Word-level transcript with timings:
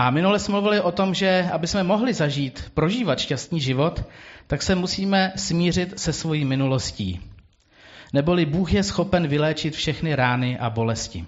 A 0.00 0.10
minule 0.10 0.38
jsme 0.38 0.52
mluvili 0.52 0.80
o 0.80 0.92
tom, 0.92 1.14
že 1.14 1.48
aby 1.52 1.66
jsme 1.66 1.82
mohli 1.82 2.14
zažít, 2.14 2.70
prožívat 2.74 3.18
šťastný 3.18 3.60
život, 3.60 4.04
tak 4.46 4.62
se 4.62 4.74
musíme 4.74 5.32
smířit 5.36 6.00
se 6.00 6.12
svojí 6.12 6.44
minulostí. 6.44 7.20
Neboli 8.12 8.46
Bůh 8.46 8.72
je 8.72 8.82
schopen 8.82 9.28
vyléčit 9.28 9.74
všechny 9.74 10.14
rány 10.14 10.58
a 10.58 10.70
bolesti. 10.70 11.26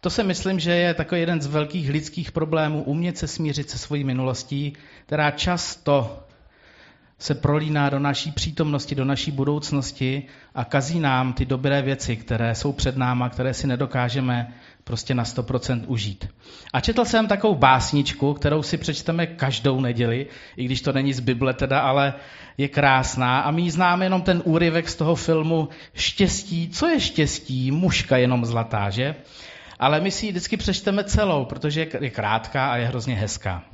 To 0.00 0.10
si 0.10 0.24
myslím, 0.24 0.60
že 0.60 0.72
je 0.72 0.94
takový 0.94 1.20
jeden 1.20 1.40
z 1.40 1.46
velkých 1.46 1.90
lidských 1.90 2.32
problémů, 2.32 2.82
umět 2.82 3.18
se 3.18 3.26
smířit 3.26 3.70
se 3.70 3.78
svojí 3.78 4.04
minulostí, 4.04 4.72
která 5.06 5.30
často 5.30 6.24
se 7.18 7.34
prolíná 7.34 7.90
do 7.90 7.98
naší 7.98 8.32
přítomnosti, 8.32 8.94
do 8.94 9.04
naší 9.04 9.30
budoucnosti 9.30 10.22
a 10.54 10.64
kazí 10.64 11.00
nám 11.00 11.32
ty 11.32 11.46
dobré 11.46 11.82
věci, 11.82 12.16
které 12.16 12.54
jsou 12.54 12.72
před 12.72 12.96
náma, 12.96 13.28
které 13.28 13.54
si 13.54 13.66
nedokážeme 13.66 14.54
prostě 14.84 15.14
na 15.14 15.24
100% 15.24 15.84
užít. 15.86 16.28
A 16.72 16.80
četl 16.80 17.04
jsem 17.04 17.26
takovou 17.26 17.54
básničku, 17.54 18.34
kterou 18.34 18.62
si 18.62 18.78
přečteme 18.78 19.26
každou 19.26 19.80
neděli, 19.80 20.26
i 20.56 20.64
když 20.64 20.80
to 20.80 20.92
není 20.92 21.12
z 21.12 21.20
Bible 21.20 21.54
teda, 21.54 21.80
ale 21.80 22.14
je 22.58 22.68
krásná 22.68 23.40
a 23.40 23.50
my 23.50 23.70
známe 23.70 24.04
jenom 24.04 24.22
ten 24.22 24.42
úryvek 24.44 24.88
z 24.88 24.96
toho 24.96 25.14
filmu 25.14 25.68
Štěstí. 25.94 26.68
Co 26.68 26.86
je 26.86 27.00
štěstí? 27.00 27.70
Muška 27.70 28.16
jenom 28.16 28.44
zlatá, 28.44 28.90
že? 28.90 29.14
Ale 29.78 30.00
my 30.00 30.10
si 30.10 30.26
ji 30.26 30.32
vždycky 30.32 30.56
přečteme 30.56 31.04
celou, 31.04 31.44
protože 31.44 31.86
je 32.00 32.10
krátká 32.10 32.72
a 32.72 32.76
je 32.76 32.86
hrozně 32.86 33.14
hezká. 33.14 33.64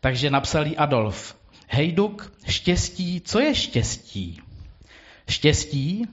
Takže 0.00 0.30
napsal 0.30 0.66
jí 0.66 0.76
Adolf. 0.76 1.36
Hejduk, 1.68 2.32
štěstí, 2.46 3.20
co 3.20 3.40
je 3.40 3.54
štěstí? 3.54 4.40
Štěstí? 5.28 6.06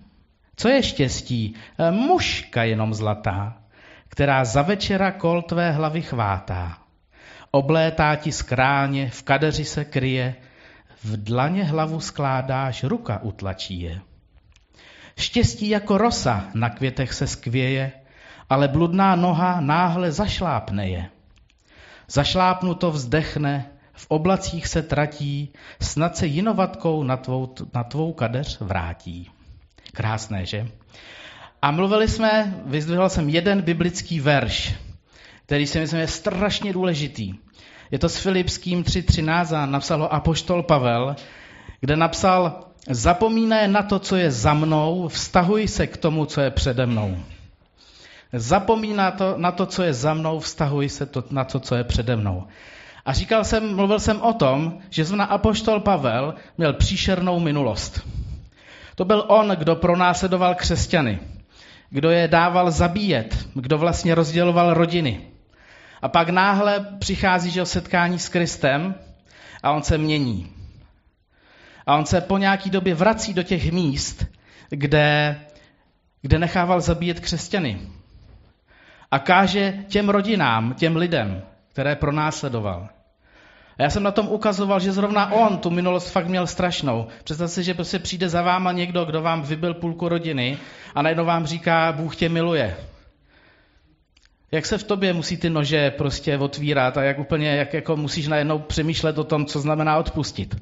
Co 0.56 0.70
je 0.70 0.84
štěstí? 0.84 1.56
E, 1.80 1.92
muška 1.92 2.64
jenom 2.64 2.94
zlatá, 2.94 3.61
která 4.12 4.46
za 4.46 4.62
večera 4.62 5.12
kol 5.12 5.42
tvé 5.42 5.72
hlavy 5.72 6.02
chvátá. 6.02 6.78
Oblétá 7.52 8.16
ti 8.16 8.32
skráně, 8.32 9.10
v 9.10 9.24
kadeři 9.24 9.66
se 9.66 9.86
kryje, 9.86 10.36
v 11.04 11.24
dlaně 11.24 11.64
hlavu 11.64 12.00
skládáš, 12.00 12.84
ruka 12.84 13.20
utlačí 13.24 13.82
je. 13.82 14.02
Štěstí 15.18 15.70
jako 15.70 15.98
rosa 15.98 16.46
na 16.54 16.70
květech 16.70 17.14
se 17.14 17.28
skvěje, 17.28 17.92
ale 18.50 18.68
bludná 18.68 19.16
noha 19.16 19.62
náhle 19.62 20.12
zašlápne 20.12 20.90
je. 20.90 21.10
Zašlápnuto 22.08 22.92
vzdechne, 22.92 23.72
v 23.94 24.06
oblacích 24.10 24.68
se 24.68 24.82
tratí, 24.82 25.54
snad 25.82 26.18
se 26.18 26.28
jinovatkou 26.28 27.04
na 27.04 27.18
tvou, 27.18 27.56
na 27.74 27.84
tvou 27.84 28.14
kadeř 28.14 28.60
vrátí. 28.60 29.32
Krásné, 29.94 30.46
že? 30.46 30.68
A 31.62 31.72
mluvili 31.72 32.08
jsme, 32.08 32.54
vyzdvihl 32.66 33.10
jsem 33.10 33.30
jeden 33.30 33.62
biblický 33.62 34.20
verš, 34.20 34.76
který 35.46 35.68
si 35.68 35.80
myslím 35.80 36.00
je 36.00 36.08
strašně 36.08 36.74
důležitý. 36.74 37.34
Je 37.92 38.00
to 38.00 38.10
s 38.10 38.18
Filipským 38.18 38.84
3.13 38.84 39.56
a 39.56 39.66
napsal 39.66 40.00
ho 40.00 40.14
Apoštol 40.14 40.64
Pavel, 40.64 41.16
kde 41.80 41.96
napsal, 41.96 42.60
zapomínej 42.90 43.68
na 43.68 43.84
to, 43.84 44.00
co 44.00 44.16
je 44.16 44.32
za 44.32 44.54
mnou, 44.54 45.08
vztahuj 45.08 45.68
se 45.68 45.88
k 45.88 45.98
tomu, 45.98 46.26
co 46.26 46.42
je 46.42 46.52
přede 46.52 46.86
mnou. 46.86 47.18
Zapomíná 48.34 49.12
to, 49.12 49.34
na 49.38 49.52
to, 49.52 49.66
co 49.66 49.84
je 49.84 49.94
za 49.94 50.14
mnou, 50.14 50.40
vztahuj 50.40 50.90
se 50.90 51.06
to, 51.06 51.24
na 51.30 51.44
to, 51.44 51.60
co 51.60 51.76
je 51.76 51.84
přede 51.84 52.16
mnou. 52.16 52.48
A 53.06 53.14
říkal 53.14 53.44
jsem, 53.44 53.76
mluvil 53.76 54.00
jsem 54.00 54.22
o 54.22 54.34
tom, 54.34 54.78
že 54.90 55.06
zrovna 55.06 55.26
Apoštol 55.26 55.80
Pavel 55.80 56.34
měl 56.58 56.74
příšernou 56.74 57.40
minulost. 57.40 58.08
To 58.96 59.06
byl 59.06 59.26
on, 59.28 59.50
kdo 59.50 59.76
pronásledoval 59.76 60.56
křesťany, 60.56 61.20
kdo 61.92 62.10
je 62.10 62.28
dával 62.28 62.72
zabíjet, 62.72 63.48
kdo 63.54 63.78
vlastně 63.78 64.16
rozděloval 64.16 64.74
rodiny. 64.74 65.22
A 66.02 66.10
pak 66.10 66.30
náhle 66.30 66.86
přichází 67.00 67.52
že 67.52 67.62
o 67.62 67.66
setkání 67.66 68.20
s 68.20 68.30
Kristem 68.30 68.96
a 69.64 69.72
on 69.72 69.84
se 69.84 69.98
mění. 69.98 70.52
A 71.86 71.96
on 71.96 72.06
se 72.06 72.22
po 72.22 72.38
nějaký 72.38 72.70
době 72.70 72.96
vrací 72.96 73.34
do 73.34 73.44
těch 73.44 73.72
míst, 73.72 74.26
kde, 74.70 75.40
kde 76.22 76.40
nechával 76.40 76.82
zabíjet 76.82 77.20
křesťany. 77.20 77.82
A 79.12 79.20
káže 79.20 79.74
těm 79.88 80.10
rodinám, 80.10 80.74
těm 80.74 80.96
lidem, 80.96 81.42
které 81.68 81.96
pronásledoval. 81.96 82.90
A 83.82 83.84
já 83.84 83.90
jsem 83.90 84.04
na 84.04 84.12
tom 84.12 84.28
ukazoval, 84.28 84.80
že 84.80 84.92
zrovna 84.92 85.32
on 85.32 85.58
tu 85.58 85.70
minulost 85.70 86.10
fakt 86.10 86.28
měl 86.28 86.48
strašnou. 86.48 87.08
Představte 87.24 87.54
si, 87.54 87.64
že 87.64 87.74
prostě 87.74 88.00
přijde 88.00 88.30
za 88.30 88.42
váma 88.42 88.72
někdo, 88.72 89.06
kdo 89.06 89.22
vám 89.22 89.42
vybil 89.42 89.74
půlku 89.74 90.10
rodiny 90.10 90.58
a 90.96 91.02
najednou 91.02 91.26
vám 91.26 91.46
říká, 91.46 91.92
Bůh 91.92 92.16
tě 92.16 92.30
miluje. 92.30 92.78
Jak 94.52 94.66
se 94.66 94.78
v 94.78 94.84
tobě 94.84 95.14
musí 95.14 95.38
ty 95.38 95.50
nože 95.50 95.92
prostě 95.92 96.38
otvírat 96.38 96.98
a 96.98 97.04
jak 97.04 97.20
úplně, 97.20 97.56
jak 97.56 97.74
jako 97.74 97.96
musíš 97.96 98.28
najednou 98.28 98.60
přemýšlet 98.60 99.18
o 99.18 99.24
tom, 99.24 99.46
co 99.46 99.60
znamená 99.60 99.98
odpustit. 99.98 100.56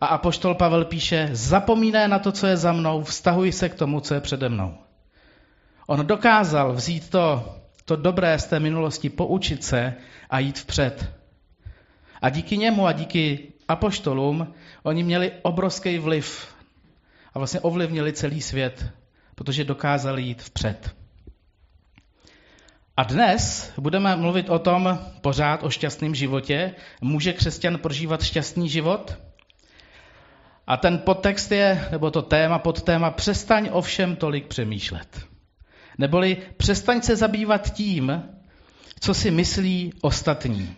A 0.00 0.06
Apoštol 0.06 0.54
Pavel 0.54 0.84
píše, 0.84 1.28
zapomínej 1.32 2.08
na 2.08 2.18
to, 2.18 2.32
co 2.32 2.46
je 2.46 2.56
za 2.56 2.72
mnou, 2.72 3.02
vztahuj 3.02 3.52
se 3.52 3.68
k 3.68 3.74
tomu, 3.74 4.00
co 4.00 4.14
je 4.14 4.20
přede 4.20 4.48
mnou. 4.48 4.74
On 5.86 6.06
dokázal 6.06 6.72
vzít 6.72 7.10
to, 7.10 7.54
to 7.84 7.96
dobré 7.96 8.38
z 8.38 8.46
té 8.46 8.60
minulosti, 8.60 9.10
poučit 9.10 9.64
se 9.64 9.94
a 10.30 10.38
jít 10.38 10.58
vpřed. 10.58 11.25
A 12.26 12.30
díky 12.30 12.56
němu 12.56 12.86
a 12.86 12.92
díky 12.92 13.52
apoštolům 13.68 14.54
oni 14.82 15.02
měli 15.02 15.32
obrovský 15.42 15.98
vliv 15.98 16.54
a 17.34 17.38
vlastně 17.38 17.60
ovlivnili 17.60 18.12
celý 18.12 18.42
svět, 18.42 18.86
protože 19.34 19.64
dokázali 19.64 20.22
jít 20.22 20.42
vpřed. 20.42 20.96
A 22.96 23.02
dnes 23.02 23.72
budeme 23.78 24.16
mluvit 24.16 24.50
o 24.50 24.58
tom 24.58 24.98
pořád 25.20 25.62
o 25.62 25.70
šťastném 25.70 26.14
životě. 26.14 26.74
Může 27.00 27.32
křesťan 27.32 27.78
prožívat 27.78 28.22
šťastný 28.22 28.68
život? 28.68 29.18
A 30.66 30.76
ten 30.76 30.98
podtext 30.98 31.52
je, 31.52 31.88
nebo 31.90 32.10
to 32.10 32.22
téma, 32.22 32.58
podtéma, 32.58 33.10
přestaň 33.10 33.68
ovšem 33.72 34.16
tolik 34.16 34.46
přemýšlet. 34.46 35.20
Neboli 35.98 36.36
přestaň 36.56 37.02
se 37.02 37.16
zabývat 37.16 37.70
tím, 37.72 38.22
co 39.00 39.14
si 39.14 39.30
myslí 39.30 39.92
ostatní. 40.00 40.76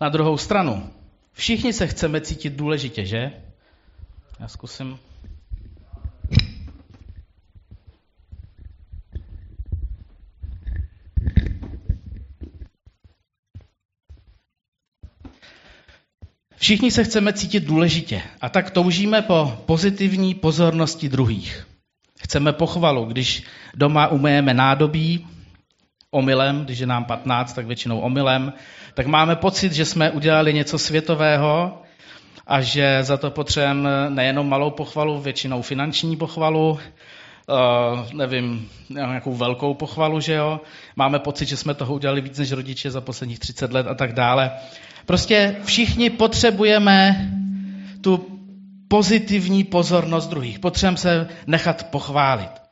Na 0.00 0.08
druhou 0.08 0.36
stranu, 0.38 0.90
všichni 1.32 1.72
se 1.72 1.86
chceme 1.86 2.20
cítit 2.20 2.52
důležitě, 2.52 3.06
že? 3.06 3.32
Já 4.40 4.48
zkusím. 4.48 4.98
Všichni 16.56 16.90
se 16.90 17.04
chceme 17.04 17.32
cítit 17.32 17.64
důležitě 17.64 18.22
a 18.40 18.48
tak 18.48 18.70
toužíme 18.70 19.22
po 19.22 19.62
pozitivní 19.66 20.34
pozornosti 20.34 21.08
druhých. 21.08 21.66
Chceme 22.18 22.52
pochvalu, 22.52 23.04
když 23.04 23.42
doma 23.74 24.08
umyjeme 24.08 24.54
nádobí 24.54 25.26
omylem, 26.14 26.64
když 26.64 26.78
je 26.78 26.86
nám 26.86 27.04
15, 27.04 27.52
tak 27.52 27.66
většinou 27.66 28.00
omylem, 28.00 28.52
tak 28.94 29.06
máme 29.06 29.36
pocit, 29.36 29.72
že 29.72 29.84
jsme 29.84 30.10
udělali 30.10 30.54
něco 30.54 30.78
světového 30.78 31.82
a 32.46 32.60
že 32.60 32.98
za 33.02 33.16
to 33.16 33.30
potřebujeme 33.30 34.10
nejenom 34.10 34.48
malou 34.48 34.70
pochvalu, 34.70 35.20
většinou 35.20 35.62
finanční 35.62 36.16
pochvalu, 36.16 36.70
uh, 36.70 36.78
nevím, 38.12 38.68
nějakou 38.90 39.34
velkou 39.34 39.74
pochvalu, 39.74 40.20
že 40.20 40.34
jo. 40.34 40.60
Máme 40.96 41.18
pocit, 41.18 41.48
že 41.48 41.56
jsme 41.56 41.74
toho 41.74 41.94
udělali 41.94 42.20
víc 42.20 42.38
než 42.38 42.52
rodiče 42.52 42.90
za 42.90 43.00
posledních 43.00 43.38
30 43.38 43.72
let 43.72 43.86
a 43.86 43.94
tak 43.94 44.12
dále. 44.12 44.50
Prostě 45.06 45.56
všichni 45.64 46.10
potřebujeme 46.10 47.28
tu 48.00 48.26
pozitivní 48.88 49.64
pozornost 49.64 50.26
druhých. 50.26 50.58
Potřebujeme 50.58 50.96
se 50.96 51.28
nechat 51.46 51.90
pochválit. 51.90 52.63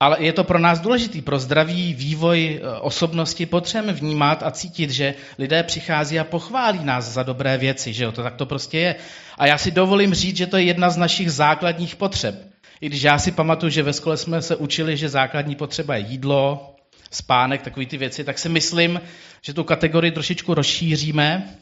Ale 0.00 0.16
je 0.22 0.32
to 0.32 0.44
pro 0.44 0.58
nás 0.58 0.80
důležitý, 0.80 1.22
pro 1.22 1.38
zdravý 1.38 1.94
vývoj 1.94 2.60
e, 2.62 2.78
osobnosti 2.80 3.46
potřebujeme 3.46 3.92
vnímat 3.92 4.42
a 4.42 4.50
cítit, 4.50 4.90
že 4.90 5.14
lidé 5.38 5.62
přichází 5.62 6.18
a 6.18 6.24
pochválí 6.24 6.84
nás 6.84 7.04
za 7.04 7.22
dobré 7.22 7.58
věci, 7.58 7.92
že 7.92 8.04
jo, 8.04 8.12
to 8.12 8.22
tak 8.22 8.34
to 8.34 8.46
prostě 8.46 8.78
je. 8.78 8.94
A 9.38 9.46
já 9.46 9.58
si 9.58 9.70
dovolím 9.70 10.14
říct, 10.14 10.36
že 10.36 10.46
to 10.46 10.56
je 10.56 10.64
jedna 10.64 10.90
z 10.90 10.96
našich 10.96 11.32
základních 11.32 11.96
potřeb. 11.96 12.34
I 12.80 12.86
když 12.86 13.02
já 13.02 13.18
si 13.18 13.32
pamatuju, 13.32 13.70
že 13.70 13.82
ve 13.82 13.92
škole 13.92 14.16
jsme 14.16 14.42
se 14.42 14.56
učili, 14.56 14.96
že 14.96 15.08
základní 15.08 15.56
potřeba 15.56 15.96
je 15.96 16.06
jídlo, 16.06 16.74
spánek, 17.10 17.62
takové 17.62 17.86
ty 17.86 17.96
věci, 17.96 18.24
tak 18.24 18.38
si 18.38 18.48
myslím, 18.48 19.00
že 19.42 19.54
tu 19.54 19.64
kategorii 19.64 20.12
trošičku 20.12 20.54
rozšíříme 20.54 21.56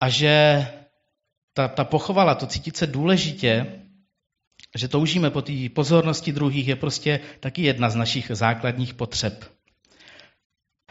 a 0.00 0.08
že 0.08 0.66
ta, 1.54 1.68
ta 1.68 1.84
pochvala, 1.84 2.34
to 2.34 2.46
cítit 2.46 2.76
se 2.76 2.86
důležitě, 2.86 3.66
že 4.76 4.88
toužíme 4.88 5.30
po 5.30 5.42
té 5.42 5.52
pozornosti 5.74 6.32
druhých, 6.32 6.68
je 6.68 6.76
prostě 6.76 7.20
taky 7.40 7.62
jedna 7.62 7.90
z 7.90 7.96
našich 7.96 8.30
základních 8.34 8.94
potřeb. 8.94 9.44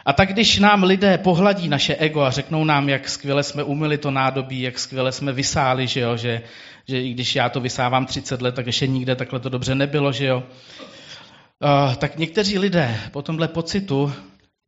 A 0.05 0.13
tak 0.13 0.29
když 0.29 0.59
nám 0.59 0.83
lidé 0.83 1.17
pohladí 1.17 1.69
naše 1.69 1.95
ego 1.95 2.21
a 2.21 2.31
řeknou 2.31 2.63
nám, 2.63 2.89
jak 2.89 3.09
skvěle 3.09 3.43
jsme 3.43 3.63
umili 3.63 3.97
to 3.97 4.11
nádobí, 4.11 4.61
jak 4.61 4.79
skvěle 4.79 5.11
jsme 5.11 5.33
vysáli, 5.33 5.87
že, 5.87 5.99
jo, 5.99 6.17
že, 6.17 6.41
že 6.87 7.01
i 7.01 7.13
když 7.13 7.35
já 7.35 7.49
to 7.49 7.59
vysávám 7.61 8.05
30 8.05 8.41
let, 8.41 8.55
tak 8.55 8.65
ještě 8.65 8.87
nikde 8.87 9.15
takhle 9.15 9.39
to 9.39 9.49
dobře 9.49 9.75
nebylo, 9.75 10.11
že 10.11 10.25
jo, 10.25 10.43
uh, 11.63 11.95
tak 11.95 12.17
někteří 12.17 12.59
lidé 12.59 12.99
po 13.11 13.21
tomhle 13.21 13.47
pocitu 13.47 14.13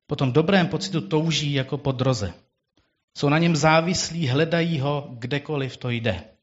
Po 0.07 0.15
tom 0.15 0.31
dobrém 0.31 0.67
pocitu 0.67 1.01
touží 1.01 1.53
jako 1.53 1.77
po 1.77 1.91
droze. 1.91 2.33
Jsou 3.17 3.29
na 3.29 3.37
něm 3.37 3.55
závislí, 3.55 4.27
hledají 4.27 4.79
ho 4.79 5.07
kdekoliv 5.11 5.77
to 5.77 5.89
jde. 5.89 6.36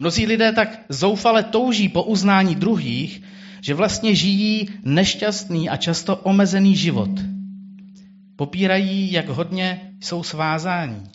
Mnozí 0.00 0.26
lidé 0.26 0.52
tak 0.52 0.84
zoufale 0.88 1.42
touží 1.42 1.88
po 1.88 2.02
uznání 2.02 2.54
druhých, 2.54 3.22
že 3.60 3.74
vlastně 3.74 4.14
žijí 4.14 4.68
nešťastný 4.82 5.68
a 5.68 5.76
často 5.76 6.16
omezený 6.16 6.76
život. 6.76 7.10
Popírají, 8.36 9.12
jak 9.12 9.28
hodně 9.28 9.96
jsou 10.00 10.22
svázání 10.22 11.10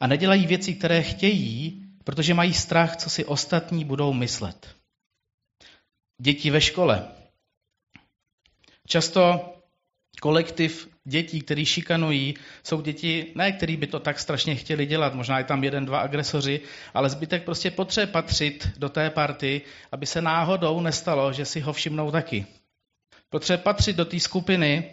a 0.00 0.06
nedělají 0.06 0.46
věci, 0.46 0.74
které 0.74 1.02
chtějí, 1.02 1.86
protože 2.04 2.34
mají 2.34 2.54
strach, 2.54 2.96
co 2.96 3.10
si 3.10 3.24
ostatní 3.24 3.84
budou 3.84 4.12
myslet. 4.12 4.74
Děti 6.20 6.50
ve 6.50 6.60
škole. 6.60 7.08
Často 8.86 9.54
kolektiv 10.20 10.91
dětí, 11.04 11.40
který 11.40 11.66
šikanují, 11.66 12.34
jsou 12.62 12.80
děti, 12.80 13.32
ne 13.34 13.52
který 13.52 13.76
by 13.76 13.86
to 13.86 14.00
tak 14.00 14.18
strašně 14.18 14.54
chtěli 14.54 14.86
dělat, 14.86 15.14
možná 15.14 15.38
je 15.38 15.44
tam 15.44 15.64
jeden, 15.64 15.84
dva 15.86 15.98
agresoři, 15.98 16.60
ale 16.94 17.10
zbytek 17.10 17.44
prostě 17.44 17.70
potřebuje 17.70 18.12
patřit 18.12 18.68
do 18.76 18.88
té 18.88 19.10
party, 19.10 19.62
aby 19.92 20.06
se 20.06 20.20
náhodou 20.22 20.80
nestalo, 20.80 21.32
že 21.32 21.44
si 21.44 21.60
ho 21.60 21.72
všimnou 21.72 22.10
taky. 22.10 22.46
Potřebuje 23.30 23.62
patřit 23.62 23.96
do 23.96 24.04
té 24.04 24.20
skupiny, 24.20 24.90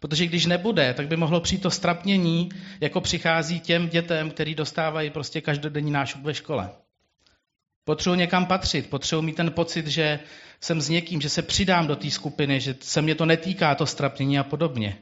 protože 0.00 0.26
když 0.26 0.46
nebude, 0.46 0.94
tak 0.94 1.08
by 1.08 1.16
mohlo 1.16 1.40
přijít 1.40 1.62
to 1.62 1.70
strapnění, 1.70 2.48
jako 2.80 3.00
přichází 3.00 3.60
těm 3.60 3.88
dětem, 3.88 4.30
který 4.30 4.54
dostávají 4.54 5.10
prostě 5.10 5.40
každodenní 5.40 5.90
nášup 5.90 6.22
ve 6.22 6.34
škole. 6.34 6.70
Potřebuji 7.84 8.14
někam 8.14 8.46
patřit, 8.46 8.90
potřebuji 8.90 9.22
mít 9.22 9.36
ten 9.36 9.52
pocit, 9.52 9.86
že 9.86 10.20
jsem 10.60 10.80
s 10.80 10.88
někým, 10.88 11.20
že 11.20 11.28
se 11.28 11.42
přidám 11.42 11.86
do 11.86 11.96
té 11.96 12.10
skupiny, 12.10 12.60
že 12.60 12.76
se 12.80 13.02
mě 13.02 13.14
to 13.14 13.26
netýká, 13.26 13.74
to 13.74 13.86
strapnění 13.86 14.38
a 14.38 14.44
podobně. 14.44 14.98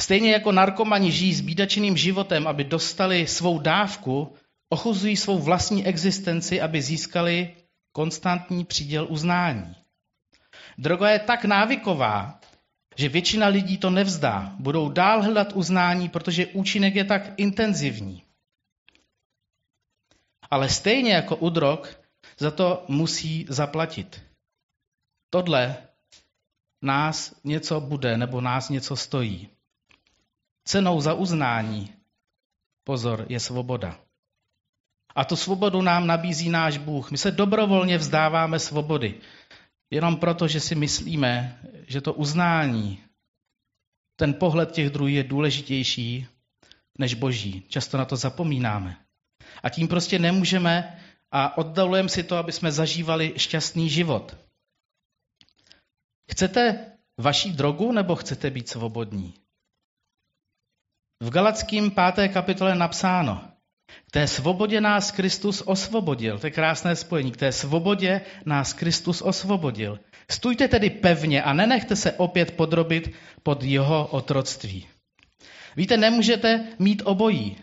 Stejně 0.00 0.32
jako 0.32 0.52
narkomani 0.52 1.12
žijí 1.12 1.34
s 1.34 1.40
bídačeným 1.40 1.96
životem, 1.96 2.46
aby 2.46 2.64
dostali 2.64 3.26
svou 3.26 3.58
dávku, 3.58 4.34
ochuzují 4.68 5.16
svou 5.16 5.38
vlastní 5.38 5.86
existenci, 5.86 6.60
aby 6.60 6.82
získali 6.82 7.54
konstantní 7.92 8.64
příděl 8.64 9.06
uznání. 9.10 9.74
Droga 10.78 11.10
je 11.10 11.18
tak 11.18 11.44
návyková, 11.44 12.40
že 12.96 13.08
většina 13.08 13.46
lidí 13.46 13.78
to 13.78 13.90
nevzdá. 13.90 14.56
Budou 14.58 14.88
dál 14.88 15.22
hledat 15.22 15.52
uznání, 15.52 16.08
protože 16.08 16.46
účinek 16.46 16.94
je 16.94 17.04
tak 17.04 17.32
intenzivní. 17.36 18.22
Ale 20.50 20.68
stejně 20.68 21.12
jako 21.12 21.36
u 21.36 21.50
drog, 21.50 22.03
za 22.38 22.50
to 22.50 22.84
musí 22.88 23.46
zaplatit. 23.48 24.22
Tohle 25.30 25.76
nás 26.82 27.34
něco 27.44 27.80
bude 27.80 28.16
nebo 28.16 28.40
nás 28.40 28.68
něco 28.68 28.96
stojí. 28.96 29.48
Cenou 30.64 31.00
za 31.00 31.14
uznání, 31.14 31.94
pozor, 32.84 33.26
je 33.28 33.40
svoboda. 33.40 34.00
A 35.14 35.24
tu 35.24 35.36
svobodu 35.36 35.82
nám 35.82 36.06
nabízí 36.06 36.50
náš 36.50 36.78
Bůh. 36.78 37.10
My 37.10 37.18
se 37.18 37.30
dobrovolně 37.30 37.98
vzdáváme 37.98 38.58
svobody. 38.58 39.20
Jenom 39.90 40.16
proto, 40.16 40.48
že 40.48 40.60
si 40.60 40.74
myslíme, 40.74 41.58
že 41.86 42.00
to 42.00 42.12
uznání, 42.12 43.04
ten 44.16 44.34
pohled 44.34 44.72
těch 44.72 44.90
druhů 44.90 45.08
je 45.08 45.24
důležitější 45.24 46.26
než 46.98 47.14
boží. 47.14 47.62
Často 47.68 47.98
na 47.98 48.04
to 48.04 48.16
zapomínáme. 48.16 48.96
A 49.62 49.70
tím 49.70 49.88
prostě 49.88 50.18
nemůžeme 50.18 51.03
a 51.34 51.58
oddalujeme 51.58 52.08
si 52.08 52.22
to, 52.22 52.36
aby 52.36 52.52
jsme 52.52 52.72
zažívali 52.72 53.34
šťastný 53.36 53.90
život. 53.90 54.36
Chcete 56.30 56.92
vaší 57.18 57.52
drogu 57.52 57.92
nebo 57.92 58.16
chcete 58.16 58.50
být 58.50 58.68
svobodní? 58.68 59.34
V 61.22 61.30
Galackým 61.30 61.90
5. 61.90 62.28
kapitole 62.28 62.74
napsáno, 62.74 63.50
k 64.06 64.10
té 64.10 64.26
svobodě 64.26 64.80
nás 64.80 65.10
Kristus 65.10 65.62
osvobodil. 65.66 66.38
To 66.38 66.46
je 66.46 66.50
krásné 66.50 66.96
spojení. 66.96 67.32
K 67.32 67.36
té 67.36 67.52
svobodě 67.52 68.20
nás 68.46 68.72
Kristus 68.72 69.22
osvobodil. 69.22 70.00
Stůjte 70.30 70.68
tedy 70.68 70.90
pevně 70.90 71.42
a 71.42 71.52
nenechte 71.52 71.96
se 71.96 72.12
opět 72.12 72.56
podrobit 72.56 73.14
pod 73.42 73.62
jeho 73.62 74.06
otroctví. 74.06 74.88
Víte, 75.76 75.96
nemůžete 75.96 76.66
mít 76.78 77.02
obojí. 77.04 77.56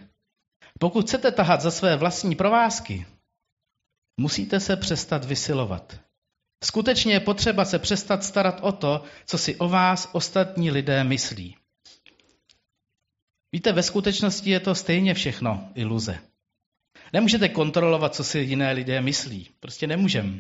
Pokud 0.80 1.06
chcete 1.06 1.32
tahat 1.32 1.62
za 1.62 1.72
své 1.72 1.96
vlastní 1.96 2.36
provázky, 2.36 3.06
musíte 4.22 4.60
se 4.60 4.76
přestat 4.76 5.26
vysilovat. 5.26 6.00
Skutečně 6.64 7.14
je 7.14 7.20
potřeba 7.20 7.66
se 7.66 7.80
přestat 7.80 8.24
starat 8.24 8.60
o 8.62 8.72
to, 8.72 9.04
co 9.26 9.38
si 9.38 9.56
o 9.56 9.70
vás 9.70 10.10
ostatní 10.12 10.72
lidé 10.72 11.04
myslí. 11.04 11.56
Víte, 13.54 13.72
ve 13.72 13.84
skutečnosti 13.84 14.50
je 14.50 14.60
to 14.60 14.76
stejně 14.76 15.14
všechno 15.14 15.70
iluze. 15.76 16.20
Nemůžete 17.14 17.50
kontrolovat, 17.50 18.16
co 18.16 18.24
si 18.24 18.40
jiné 18.40 18.72
lidé 18.72 19.02
myslí. 19.02 19.50
Prostě 19.60 19.88
nemůžeme. 19.88 20.34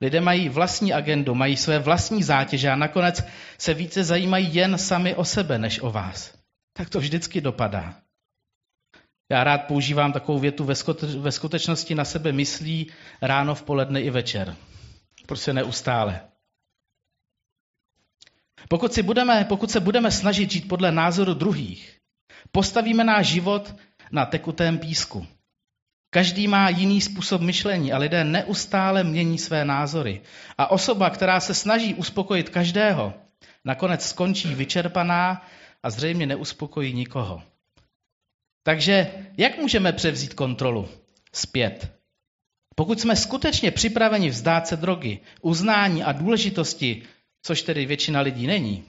Lidé 0.00 0.20
mají 0.20 0.48
vlastní 0.48 0.92
agendu, 0.92 1.34
mají 1.34 1.56
své 1.56 1.78
vlastní 1.78 2.22
zátěže 2.22 2.70
a 2.70 2.76
nakonec 2.76 3.24
se 3.58 3.74
více 3.74 4.04
zajímají 4.04 4.54
jen 4.54 4.78
sami 4.78 5.14
o 5.14 5.24
sebe, 5.24 5.58
než 5.58 5.80
o 5.82 5.90
vás. 5.90 6.38
Tak 6.72 6.90
to 6.90 7.00
vždycky 7.00 7.40
dopadá. 7.40 8.07
Já 9.30 9.44
rád 9.44 9.58
používám 9.58 10.12
takovou 10.12 10.38
větu, 10.38 10.68
ve 11.18 11.32
skutečnosti 11.32 11.94
na 11.94 12.04
sebe 12.04 12.32
myslí 12.32 12.90
ráno, 13.22 13.54
v 13.54 13.62
poledne 13.62 14.00
i 14.00 14.10
večer. 14.10 14.56
Prostě 15.26 15.52
neustále. 15.52 16.20
Pokud, 18.68 18.92
si 18.92 19.02
budeme, 19.02 19.44
pokud 19.44 19.70
se 19.70 19.80
budeme 19.80 20.10
snažit 20.10 20.50
žít 20.50 20.68
podle 20.68 20.92
názoru 20.92 21.34
druhých, 21.34 21.98
postavíme 22.52 23.04
náš 23.04 23.26
život 23.26 23.74
na 24.12 24.26
tekutém 24.26 24.78
písku. 24.78 25.26
Každý 26.10 26.48
má 26.48 26.68
jiný 26.68 27.00
způsob 27.00 27.40
myšlení 27.40 27.92
a 27.92 27.98
lidé 27.98 28.24
neustále 28.24 29.04
mění 29.04 29.38
své 29.38 29.64
názory. 29.64 30.22
A 30.58 30.70
osoba, 30.70 31.10
která 31.10 31.40
se 31.40 31.54
snaží 31.54 31.94
uspokojit 31.94 32.48
každého, 32.48 33.14
nakonec 33.64 34.08
skončí 34.08 34.54
vyčerpaná 34.54 35.46
a 35.82 35.90
zřejmě 35.90 36.26
neuspokojí 36.26 36.92
nikoho. 36.92 37.42
Takže 38.68 39.10
jak 39.36 39.58
můžeme 39.58 39.92
převzít 39.92 40.34
kontrolu 40.34 40.88
zpět? 41.32 41.92
Pokud 42.74 43.00
jsme 43.00 43.16
skutečně 43.16 43.70
připraveni 43.70 44.28
vzdát 44.28 44.66
se 44.66 44.76
drogy, 44.76 45.18
uznání 45.42 46.02
a 46.02 46.12
důležitosti, 46.12 47.02
což 47.42 47.62
tedy 47.62 47.86
většina 47.86 48.20
lidí 48.20 48.46
není, 48.46 48.84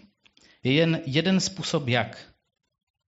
je 0.64 0.74
jen 0.74 1.02
jeden 1.06 1.40
způsob 1.40 1.88
jak. 1.88 2.18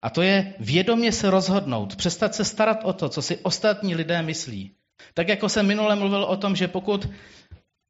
A 0.01 0.09
to 0.09 0.21
je 0.21 0.53
vědomě 0.59 1.11
se 1.11 1.31
rozhodnout, 1.31 1.95
přestat 1.95 2.35
se 2.35 2.45
starat 2.45 2.79
o 2.83 2.93
to, 2.93 3.09
co 3.09 3.21
si 3.21 3.37
ostatní 3.37 3.95
lidé 3.95 4.21
myslí. 4.21 4.71
Tak 5.13 5.27
jako 5.27 5.49
jsem 5.49 5.67
minule 5.67 5.95
mluvil 5.95 6.23
o 6.23 6.37
tom, 6.37 6.55
že 6.55 6.67
pokud 6.67 7.09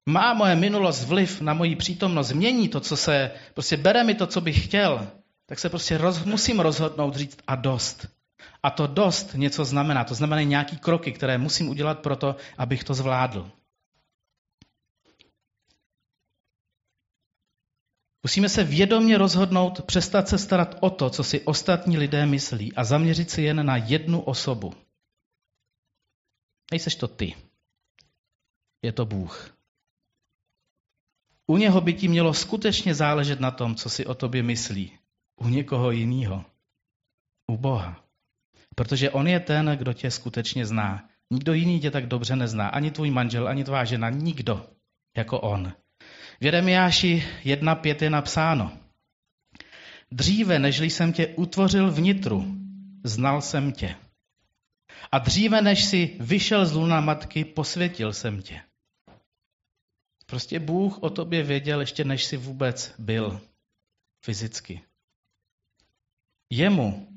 má 0.10 0.34
moje 0.34 0.56
minulost 0.56 1.06
vliv 1.06 1.42
na 1.42 1.54
moji 1.54 1.76
přítomnost, 1.76 2.28
změní 2.28 2.70
to, 2.70 2.80
co 2.80 2.98
se, 2.98 3.32
prostě 3.54 3.78
bere 3.78 4.04
mi 4.04 4.16
to, 4.16 4.28
co 4.28 4.42
bych 4.42 4.66
chtěl, 4.66 5.08
tak 5.46 5.60
se 5.60 5.70
prostě 5.70 5.98
roz, 5.98 6.26
musím 6.26 6.60
rozhodnout 6.60 7.16
říct 7.16 7.38
a 7.48 7.56
dost. 7.56 8.21
A 8.64 8.70
to 8.72 8.88
dost 8.88 9.34
něco 9.34 9.66
znamená. 9.66 10.04
To 10.04 10.16
znamená 10.16 10.42
nějaký 10.42 10.78
kroky, 10.78 11.12
které 11.12 11.38
musím 11.38 11.70
udělat 11.70 12.00
pro 12.00 12.16
to, 12.16 12.36
abych 12.58 12.84
to 12.84 12.94
zvládl. 12.94 13.52
Musíme 18.24 18.50
se 18.50 18.64
vědomě 18.64 19.18
rozhodnout 19.18 19.82
přestat 19.82 20.30
se 20.30 20.38
starat 20.38 20.78
o 20.80 20.90
to, 20.90 21.10
co 21.10 21.24
si 21.24 21.42
ostatní 21.42 21.98
lidé 21.98 22.26
myslí 22.26 22.74
a 22.74 22.84
zaměřit 22.84 23.30
se 23.30 23.42
jen 23.42 23.66
na 23.66 23.78
jednu 23.78 24.22
osobu. 24.22 24.74
Nejseš 26.72 26.96
to 26.96 27.08
ty. 27.08 27.36
Je 28.82 28.92
to 28.92 29.06
Bůh. 29.06 29.58
U 31.48 31.58
něho 31.58 31.82
by 31.82 31.94
ti 31.94 32.08
mělo 32.08 32.34
skutečně 32.34 32.96
záležet 32.96 33.40
na 33.40 33.52
tom, 33.52 33.76
co 33.76 33.90
si 33.90 34.06
o 34.06 34.16
tobě 34.16 34.44
myslí. 34.44 34.98
U 35.36 35.48
někoho 35.48 35.92
jiného. 35.92 36.46
U 37.48 37.58
Boha. 37.58 38.04
Protože 38.76 39.10
on 39.10 39.28
je 39.28 39.40
ten, 39.40 39.76
kdo 39.78 39.94
tě 39.94 40.12
skutečně 40.12 40.66
zná. 40.66 41.10
Nikdo 41.32 41.54
jiný 41.54 41.80
tě 41.80 41.92
tak 41.92 42.06
dobře 42.06 42.36
nezná. 42.36 42.68
Ani 42.68 42.92
tvůj 42.92 43.12
manžel, 43.12 43.48
ani 43.48 43.64
tvá 43.64 43.86
žena. 43.86 44.10
Nikdo 44.10 44.70
jako 45.18 45.40
on. 45.40 45.74
V 46.40 46.46
Jeremiáši 46.46 47.24
1.5 47.44 48.04
je 48.04 48.10
napsáno. 48.10 48.72
Dříve, 50.12 50.60
nežli 50.60 50.90
jsem 50.90 51.14
tě 51.14 51.28
utvořil 51.28 51.92
vnitru, 51.92 52.56
znal 53.04 53.42
jsem 53.42 53.72
tě. 53.72 53.96
A 55.12 55.20
dříve, 55.20 55.62
než 55.62 55.84
si 55.84 56.16
vyšel 56.20 56.66
z 56.66 56.74
luna 56.74 57.02
matky, 57.02 57.46
posvětil 57.46 58.14
jsem 58.14 58.42
tě. 58.42 58.62
Prostě 60.26 60.60
Bůh 60.60 61.04
o 61.04 61.10
tobě 61.10 61.44
věděl, 61.44 61.80
ještě 61.80 62.04
než 62.04 62.24
si 62.24 62.38
vůbec 62.38 62.96
byl 63.00 63.42
fyzicky. 64.26 64.82
Jemu 66.50 67.11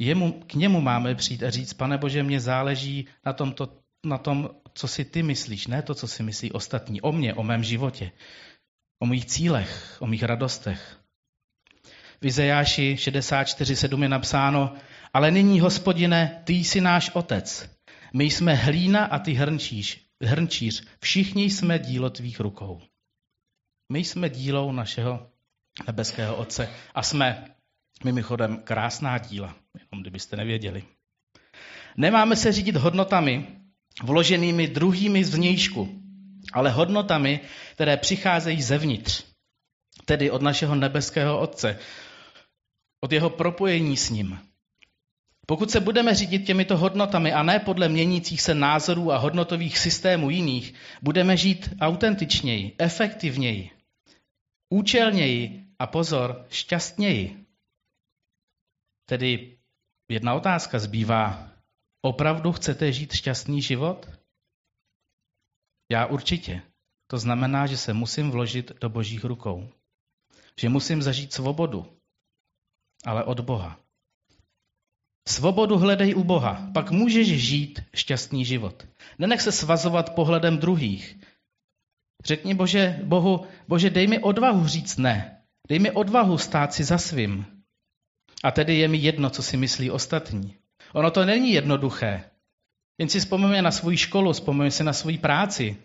Jemu, 0.00 0.32
k 0.32 0.54
němu 0.54 0.80
máme 0.80 1.14
přijít 1.14 1.42
a 1.42 1.50
říct, 1.50 1.72
pane 1.72 1.98
Bože, 1.98 2.22
mě 2.22 2.40
záleží 2.40 3.06
na, 3.26 3.32
tomto, 3.32 3.68
na 4.06 4.18
tom, 4.18 4.50
co 4.74 4.88
si 4.88 5.04
ty 5.04 5.22
myslíš, 5.22 5.66
ne 5.66 5.82
to, 5.82 5.94
co 5.94 6.08
si 6.08 6.22
myslí 6.22 6.52
ostatní, 6.52 7.00
o 7.00 7.12
mně, 7.12 7.34
o 7.34 7.42
mém 7.42 7.64
životě, 7.64 8.12
o 9.02 9.06
mých 9.06 9.26
cílech, 9.26 9.96
o 10.00 10.06
mých 10.06 10.22
radostech. 10.22 11.00
v 12.20 12.26
Izajáši 12.26 12.94
64.7 12.98 14.02
je 14.02 14.08
napsáno, 14.08 14.74
ale 15.12 15.30
nyní, 15.30 15.60
hospodine, 15.60 16.42
ty 16.44 16.52
jsi 16.52 16.80
náš 16.80 17.10
otec. 17.14 17.70
My 18.14 18.24
jsme 18.24 18.54
hlína 18.54 19.04
a 19.04 19.18
ty 19.18 19.32
hrnčíř. 19.32 20.00
hrnčíř. 20.22 20.86
Všichni 21.00 21.50
jsme 21.50 21.78
dílo 21.78 22.10
tvých 22.10 22.40
rukou. 22.40 22.80
My 23.92 23.98
jsme 23.98 24.30
dílou 24.30 24.72
našeho 24.72 25.30
nebeského 25.86 26.36
Otce 26.36 26.68
a 26.94 27.02
jsme 27.02 27.44
mimochodem 28.04 28.62
krásná 28.64 29.18
díla, 29.18 29.59
jenom 29.78 30.02
kdybyste 30.02 30.36
nevěděli. 30.36 30.84
Nemáme 31.96 32.36
se 32.36 32.52
řídit 32.52 32.76
hodnotami 32.76 33.46
vloženými 34.02 34.68
druhými 34.68 35.24
zvnějšku, 35.24 36.02
ale 36.52 36.70
hodnotami, 36.70 37.40
které 37.72 37.96
přicházejí 37.96 38.62
zevnitř, 38.62 39.24
tedy 40.04 40.30
od 40.30 40.42
našeho 40.42 40.74
nebeského 40.74 41.40
Otce, 41.40 41.78
od 43.00 43.12
jeho 43.12 43.30
propojení 43.30 43.96
s 43.96 44.10
ním. 44.10 44.38
Pokud 45.46 45.70
se 45.70 45.80
budeme 45.80 46.14
řídit 46.14 46.46
těmito 46.46 46.76
hodnotami 46.76 47.32
a 47.32 47.42
ne 47.42 47.58
podle 47.58 47.88
měnících 47.88 48.42
se 48.42 48.54
názorů 48.54 49.12
a 49.12 49.18
hodnotových 49.18 49.78
systémů 49.78 50.30
jiných, 50.30 50.74
budeme 51.02 51.36
žít 51.36 51.70
autentičněji, 51.80 52.74
efektivněji, 52.78 53.70
účelněji 54.68 55.64
a 55.78 55.86
pozor, 55.86 56.46
šťastněji. 56.50 57.46
Tedy 59.08 59.59
jedna 60.10 60.34
otázka 60.34 60.78
zbývá. 60.78 61.48
Opravdu 62.02 62.52
chcete 62.52 62.92
žít 62.92 63.12
šťastný 63.12 63.62
život? 63.62 64.10
Já 65.92 66.06
určitě. 66.06 66.62
To 67.06 67.18
znamená, 67.18 67.66
že 67.66 67.76
se 67.76 67.94
musím 67.94 68.30
vložit 68.30 68.72
do 68.80 68.88
božích 68.88 69.24
rukou. 69.24 69.68
Že 70.60 70.68
musím 70.68 71.02
zažít 71.02 71.32
svobodu, 71.32 71.86
ale 73.04 73.24
od 73.24 73.40
Boha. 73.40 73.80
Svobodu 75.28 75.78
hledej 75.78 76.14
u 76.14 76.24
Boha, 76.24 76.70
pak 76.74 76.90
můžeš 76.90 77.28
žít 77.28 77.80
šťastný 77.94 78.44
život. 78.44 78.86
Nenech 79.18 79.40
se 79.40 79.52
svazovat 79.52 80.14
pohledem 80.14 80.58
druhých. 80.58 81.18
Řekni 82.24 82.54
Bože, 82.54 83.00
Bohu, 83.04 83.46
Bože, 83.68 83.90
dej 83.90 84.06
mi 84.06 84.18
odvahu 84.18 84.66
říct 84.66 84.96
ne. 84.96 85.42
Dej 85.68 85.78
mi 85.78 85.90
odvahu 85.90 86.38
stát 86.38 86.74
si 86.74 86.84
za 86.84 86.98
svým. 86.98 87.59
A 88.44 88.50
tedy 88.50 88.78
je 88.78 88.88
mi 88.88 88.98
jedno, 88.98 89.30
co 89.30 89.42
si 89.42 89.56
myslí 89.56 89.90
ostatní. 89.90 90.54
Ono 90.92 91.10
to 91.10 91.24
není 91.24 91.52
jednoduché. 91.52 92.24
Jen 92.98 93.08
si 93.08 93.20
vzpomeňme 93.20 93.62
na 93.62 93.70
svou 93.70 93.96
školu, 93.96 94.32
vzpomeňme 94.32 94.70
si 94.70 94.84
na 94.84 94.92
svou 94.92 95.18
práci, 95.18 95.76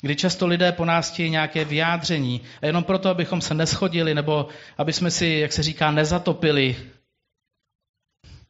kdy 0.00 0.16
často 0.16 0.46
lidé 0.46 0.72
po 0.72 0.84
nás 0.84 1.10
chtějí 1.10 1.30
nějaké 1.30 1.64
vyjádření 1.64 2.40
a 2.62 2.66
jenom 2.66 2.84
proto, 2.84 3.08
abychom 3.08 3.40
se 3.40 3.54
neschodili 3.54 4.14
nebo 4.14 4.48
aby 4.78 4.92
jsme 4.92 5.10
si, 5.10 5.26
jak 5.26 5.52
se 5.52 5.62
říká, 5.62 5.90
nezatopili, 5.90 6.76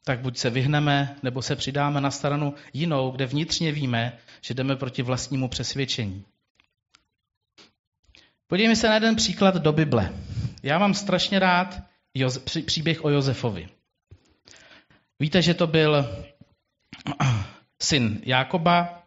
tak 0.04 0.21
buď 0.21 0.38
se 0.38 0.50
vyhneme, 0.50 1.16
nebo 1.23 1.42
se 1.42 1.57
přidáme 1.57 2.00
na 2.00 2.11
stranu 2.11 2.54
jinou, 2.73 3.11
kde 3.11 3.26
vnitřně 3.26 3.73
víme, 3.73 4.18
že 4.40 4.54
jdeme 4.54 4.76
proti 4.76 5.02
vlastnímu 5.02 5.49
přesvědčení. 5.49 6.25
Podívejme 8.47 8.76
se 8.76 8.88
na 8.88 8.95
jeden 8.95 9.16
příklad 9.16 9.54
do 9.54 9.73
Bible. 9.73 10.12
Já 10.62 10.78
mám 10.78 10.95
strašně 10.95 11.38
rád 11.38 11.88
příběh 12.67 13.05
o 13.05 13.11
Josefovi. 13.11 13.69
Víte, 15.21 15.43
že 15.43 15.55
to 15.55 15.67
byl 15.67 16.07
syn 17.83 18.21
Jákoba 18.25 19.03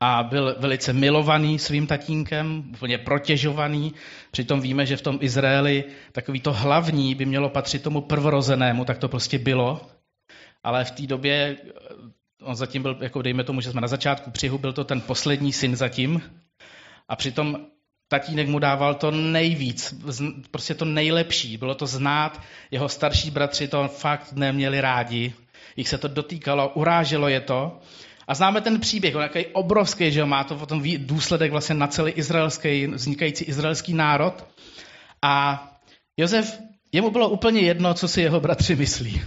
a 0.00 0.22
byl 0.22 0.56
velice 0.58 0.92
milovaný 0.92 1.58
svým 1.58 1.86
tatínkem, 1.86 2.64
úplně 2.72 2.98
protěžovaný. 2.98 3.94
Přitom 4.30 4.60
víme, 4.60 4.86
že 4.86 4.96
v 4.96 5.02
tom 5.02 5.18
Izraeli 5.20 5.84
takový 6.12 6.40
to 6.40 6.52
hlavní 6.52 7.14
by 7.14 7.24
mělo 7.26 7.48
patřit 7.48 7.82
tomu 7.82 8.00
prvorozenému, 8.00 8.84
tak 8.84 8.98
to 8.98 9.08
prostě 9.08 9.38
bylo. 9.38 9.90
Ale 10.62 10.84
v 10.84 10.90
té 10.90 11.06
době, 11.06 11.56
on 12.42 12.56
zatím 12.56 12.82
byl, 12.82 12.98
jako 13.00 13.22
dejme 13.22 13.44
tomu, 13.44 13.60
že 13.60 13.70
jsme 13.70 13.80
na 13.80 13.88
začátku 13.88 14.30
přihu, 14.30 14.58
byl 14.58 14.72
to 14.72 14.84
ten 14.84 15.00
poslední 15.00 15.52
syn 15.52 15.76
zatím. 15.76 16.22
A 17.08 17.16
přitom 17.16 17.66
tatínek 18.10 18.48
mu 18.48 18.58
dával 18.58 18.94
to 18.94 19.10
nejvíc, 19.10 19.94
prostě 20.50 20.74
to 20.74 20.84
nejlepší. 20.84 21.56
Bylo 21.56 21.74
to 21.74 21.86
znát, 21.86 22.42
jeho 22.70 22.88
starší 22.88 23.30
bratři 23.30 23.68
to 23.68 23.88
fakt 23.88 24.32
neměli 24.32 24.80
rádi, 24.80 25.32
jich 25.76 25.88
se 25.88 25.98
to 25.98 26.08
dotýkalo, 26.08 26.68
uráželo 26.74 27.28
je 27.28 27.40
to. 27.40 27.78
A 28.28 28.34
známe 28.34 28.60
ten 28.60 28.80
příběh, 28.80 29.16
on 29.16 29.22
je 29.34 29.46
obrovský, 29.46 30.12
že 30.12 30.24
má 30.24 30.44
to 30.44 30.54
potom 30.54 30.82
důsledek 30.96 31.50
vlastně 31.50 31.74
na 31.74 31.86
celý 31.86 32.12
izraelský, 32.12 32.86
vznikající 32.86 33.44
izraelský 33.44 33.94
národ. 33.94 34.44
A 35.22 35.64
Josef, 36.16 36.60
jemu 36.92 37.10
bylo 37.10 37.28
úplně 37.28 37.60
jedno, 37.60 37.94
co 37.94 38.08
si 38.08 38.20
jeho 38.20 38.40
bratři 38.40 38.76
myslí. 38.76 39.22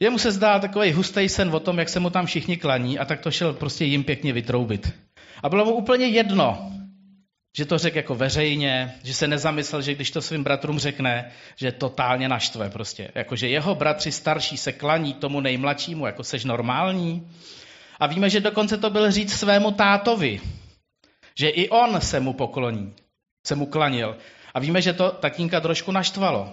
Jemu 0.00 0.18
se 0.18 0.32
zdá 0.32 0.58
takový 0.58 0.92
hustý 0.92 1.28
sen 1.28 1.54
o 1.54 1.60
tom, 1.60 1.78
jak 1.78 1.88
se 1.88 2.00
mu 2.00 2.10
tam 2.10 2.26
všichni 2.26 2.56
klaní 2.56 2.98
a 2.98 3.04
tak 3.04 3.20
to 3.20 3.30
šel 3.30 3.52
prostě 3.52 3.84
jim 3.84 4.04
pěkně 4.04 4.32
vytroubit. 4.32 4.92
A 5.42 5.48
bylo 5.48 5.64
mu 5.64 5.72
úplně 5.72 6.06
jedno, 6.06 6.70
že 7.56 7.64
to 7.64 7.78
řekl 7.78 7.96
jako 7.96 8.14
veřejně, 8.14 8.94
že 9.02 9.14
se 9.14 9.28
nezamyslel, 9.28 9.82
že 9.82 9.94
když 9.94 10.10
to 10.10 10.22
svým 10.22 10.44
bratrům 10.44 10.78
řekne, 10.78 11.30
že 11.56 11.72
totálně 11.72 12.28
naštve 12.28 12.70
prostě. 12.70 13.10
Jako, 13.14 13.36
že 13.36 13.48
jeho 13.48 13.74
bratři 13.74 14.12
starší 14.12 14.56
se 14.56 14.72
klaní 14.72 15.14
tomu 15.14 15.40
nejmladšímu, 15.40 16.06
jako 16.06 16.24
seš 16.24 16.44
normální. 16.44 17.30
A 18.00 18.06
víme, 18.06 18.30
že 18.30 18.40
dokonce 18.40 18.78
to 18.78 18.90
byl 18.90 19.10
říct 19.10 19.32
svému 19.32 19.70
tátovi, 19.70 20.40
že 21.38 21.48
i 21.48 21.68
on 21.68 22.00
se 22.00 22.20
mu 22.20 22.32
pokloní, 22.32 22.94
se 23.46 23.54
mu 23.54 23.66
klanil. 23.66 24.16
A 24.54 24.60
víme, 24.60 24.82
že 24.82 24.92
to 24.92 25.10
tatínka 25.10 25.60
trošku 25.60 25.92
naštvalo. 25.92 26.52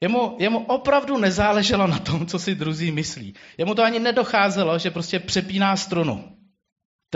Jemu, 0.00 0.36
jemu 0.38 0.58
opravdu 0.58 1.18
nezáleželo 1.18 1.86
na 1.86 1.98
tom, 1.98 2.26
co 2.26 2.38
si 2.38 2.54
druzí 2.54 2.92
myslí. 2.92 3.34
Jemu 3.58 3.74
to 3.74 3.82
ani 3.82 3.98
nedocházelo, 3.98 4.78
že 4.78 4.90
prostě 4.90 5.18
přepíná 5.18 5.76
strunu 5.76 6.36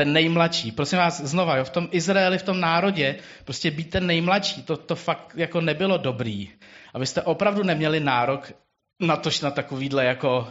ten 0.01 0.13
nejmladší. 0.13 0.73
Prosím 0.73 0.99
vás, 0.99 1.21
znova, 1.21 1.57
jo, 1.57 1.65
v 1.65 1.71
tom 1.71 1.89
Izraeli, 1.91 2.39
v 2.39 2.43
tom 2.43 2.61
národě, 2.61 3.17
prostě 3.45 3.71
být 3.71 3.91
ten 3.91 4.07
nejmladší, 4.07 4.63
to, 4.63 4.77
to 4.77 4.97
fakt 4.97 5.37
jako 5.37 5.61
nebylo 5.61 5.99
dobrý. 5.99 6.51
Abyste 6.95 7.23
opravdu 7.23 7.63
neměli 7.63 8.01
nárok 8.01 8.53
na 9.01 9.17
to, 9.17 9.31
na 9.43 9.51
takovýhle 9.51 10.05
jako 10.05 10.49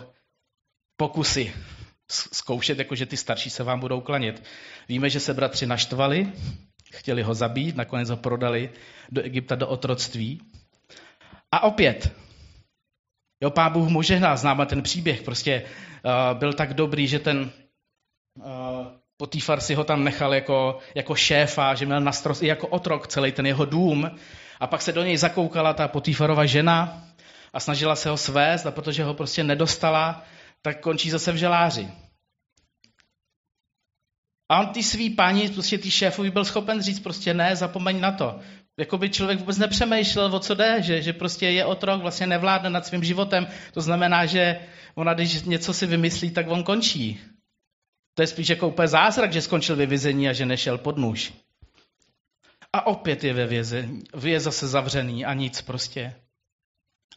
pokusy 0.98 1.54
zkoušet, 2.12 2.80
jako 2.80 2.96
že 2.96 3.06
ty 3.06 3.18
starší 3.18 3.50
se 3.50 3.64
vám 3.64 3.80
budou 3.80 4.02
klanět. 4.02 4.44
Víme, 4.90 5.10
že 5.10 5.20
se 5.20 5.34
bratři 5.34 5.66
naštvali, 5.66 6.32
chtěli 6.94 7.22
ho 7.22 7.34
zabít, 7.34 7.76
nakonec 7.76 8.10
ho 8.10 8.18
prodali 8.18 8.70
do 9.12 9.22
Egypta 9.22 9.56
do 9.56 9.68
otroctví. 9.68 10.42
A 11.52 11.64
opět, 11.64 12.14
jo, 13.42 13.50
pán 13.50 13.74
Bůh 13.74 13.90
mu 13.90 14.02
žehnal, 14.02 14.38
známe 14.38 14.66
ten 14.66 14.82
příběh, 14.82 15.22
prostě 15.22 15.66
uh, 16.06 16.38
byl 16.38 16.54
tak 16.54 16.74
dobrý, 16.74 17.08
že 17.08 17.20
ten 17.20 17.52
uh, 18.38 19.00
Potýfar 19.22 19.60
si 19.60 19.76
ho 19.76 19.84
tam 19.84 20.04
nechal 20.04 20.34
jako, 20.34 20.80
jako 20.96 21.16
šéfa, 21.16 21.76
že 21.76 21.86
měl 21.86 22.02
na 22.02 22.12
i 22.42 22.48
jako 22.48 22.68
otrok 22.68 23.08
celý 23.08 23.32
ten 23.32 23.46
jeho 23.46 23.66
dům. 23.66 24.12
A 24.60 24.68
pak 24.68 24.82
se 24.82 24.92
do 24.92 25.04
něj 25.04 25.18
zakoukala 25.18 25.74
ta 25.74 25.88
Potýfarova 25.88 26.46
žena 26.46 27.04
a 27.54 27.60
snažila 27.60 27.96
se 27.96 28.10
ho 28.10 28.18
svést 28.18 28.66
a 28.66 28.72
protože 28.72 29.04
ho 29.04 29.14
prostě 29.14 29.44
nedostala, 29.44 30.24
tak 30.62 30.80
končí 30.80 31.10
zase 31.10 31.32
v 31.32 31.36
želáři. 31.36 31.88
A 34.52 34.60
on 34.60 34.68
ty 34.68 34.84
svý 34.84 35.10
páni, 35.10 35.50
prostě 35.50 35.78
ty 35.78 35.92
šéfovi 35.92 36.32
byl 36.32 36.46
schopen 36.46 36.82
říct 36.82 37.00
prostě 37.00 37.34
ne, 37.34 37.56
zapomeň 37.56 38.00
na 38.00 38.12
to. 38.12 38.40
Jakoby 38.80 39.10
člověk 39.10 39.40
vůbec 39.40 39.58
nepřemýšlel, 39.58 40.36
o 40.36 40.40
co 40.40 40.56
jde, 40.56 40.82
že, 40.82 41.02
že 41.02 41.14
prostě 41.14 41.50
je 41.50 41.66
otrok, 41.66 42.02
vlastně 42.02 42.28
nevládne 42.28 42.70
nad 42.70 42.86
svým 42.86 43.04
životem. 43.04 43.48
To 43.74 43.82
znamená, 43.82 44.26
že 44.26 44.60
ona, 44.96 45.14
když 45.14 45.44
něco 45.44 45.74
si 45.74 45.86
vymyslí, 45.86 46.32
tak 46.32 46.50
on 46.50 46.64
končí. 46.64 47.20
To 48.14 48.22
je 48.22 48.28
spíš 48.28 48.50
jako 48.50 48.68
úplně 48.68 48.88
zázrak, 48.88 49.34
že 49.34 49.42
skončil 49.42 49.76
ve 49.76 49.86
vězení 49.86 50.30
a 50.30 50.34
že 50.34 50.46
nešel 50.46 50.78
pod 50.78 50.98
nůž. 50.98 51.34
A 52.74 52.88
opět 52.88 53.24
je 53.24 53.34
ve 53.34 53.48
vězení, 53.48 54.04
je 54.24 54.40
zase 54.40 54.68
zavřený 54.68 55.26
a 55.26 55.34
nic 55.34 55.62
prostě. 55.62 56.16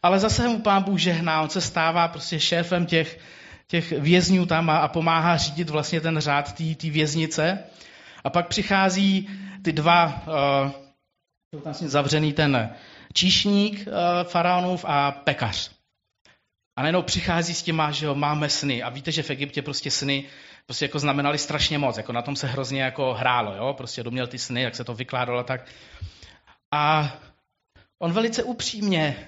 Ale 0.03 0.19
zase 0.19 0.47
mu 0.47 0.59
pán 0.59 0.83
Bůh 0.83 0.99
žehná, 0.99 1.41
on 1.41 1.49
se 1.49 1.61
stává 1.61 2.07
prostě 2.07 2.39
šéfem 2.39 2.85
těch, 2.85 3.19
těch 3.67 3.91
vězňů 3.91 4.45
tam 4.45 4.69
a, 4.69 4.77
a 4.77 4.87
pomáhá 4.87 5.37
řídit 5.37 5.69
vlastně 5.69 6.01
ten 6.01 6.19
řád 6.19 6.53
té 6.53 6.89
věznice. 6.89 7.59
A 8.23 8.29
pak 8.29 8.47
přichází 8.47 9.29
ty 9.61 9.71
dva, 9.73 10.23
uh, 11.53 11.61
vlastně 11.63 11.89
zavřený 11.89 12.33
ten 12.33 12.69
číšník 13.13 13.87
uh, 13.87 13.93
faraonův 14.23 14.85
a 14.87 15.11
pekař. 15.11 15.71
A 16.75 16.81
najednou 16.81 17.01
přichází 17.01 17.53
s 17.53 17.63
těma, 17.63 17.91
že 17.91 18.05
jo, 18.05 18.15
máme 18.15 18.49
sny. 18.49 18.83
A 18.83 18.89
víte, 18.89 19.11
že 19.11 19.23
v 19.23 19.29
Egyptě 19.29 19.61
prostě 19.61 19.91
sny 19.91 20.25
prostě 20.65 20.85
jako 20.85 20.99
znamenali 20.99 21.37
strašně 21.37 21.77
moc. 21.77 21.97
Jako 21.97 22.11
na 22.11 22.21
tom 22.21 22.35
se 22.35 22.47
hrozně 22.47 22.81
jako 22.81 23.13
hrálo, 23.13 23.55
jo. 23.55 23.73
Prostě 23.73 24.03
doměl 24.03 24.27
ty 24.27 24.37
sny, 24.37 24.61
jak 24.61 24.75
se 24.75 24.83
to 24.83 24.93
vykládalo 24.93 25.43
tak. 25.43 25.65
A 26.71 27.13
on 27.99 28.11
velice 28.11 28.43
upřímně 28.43 29.27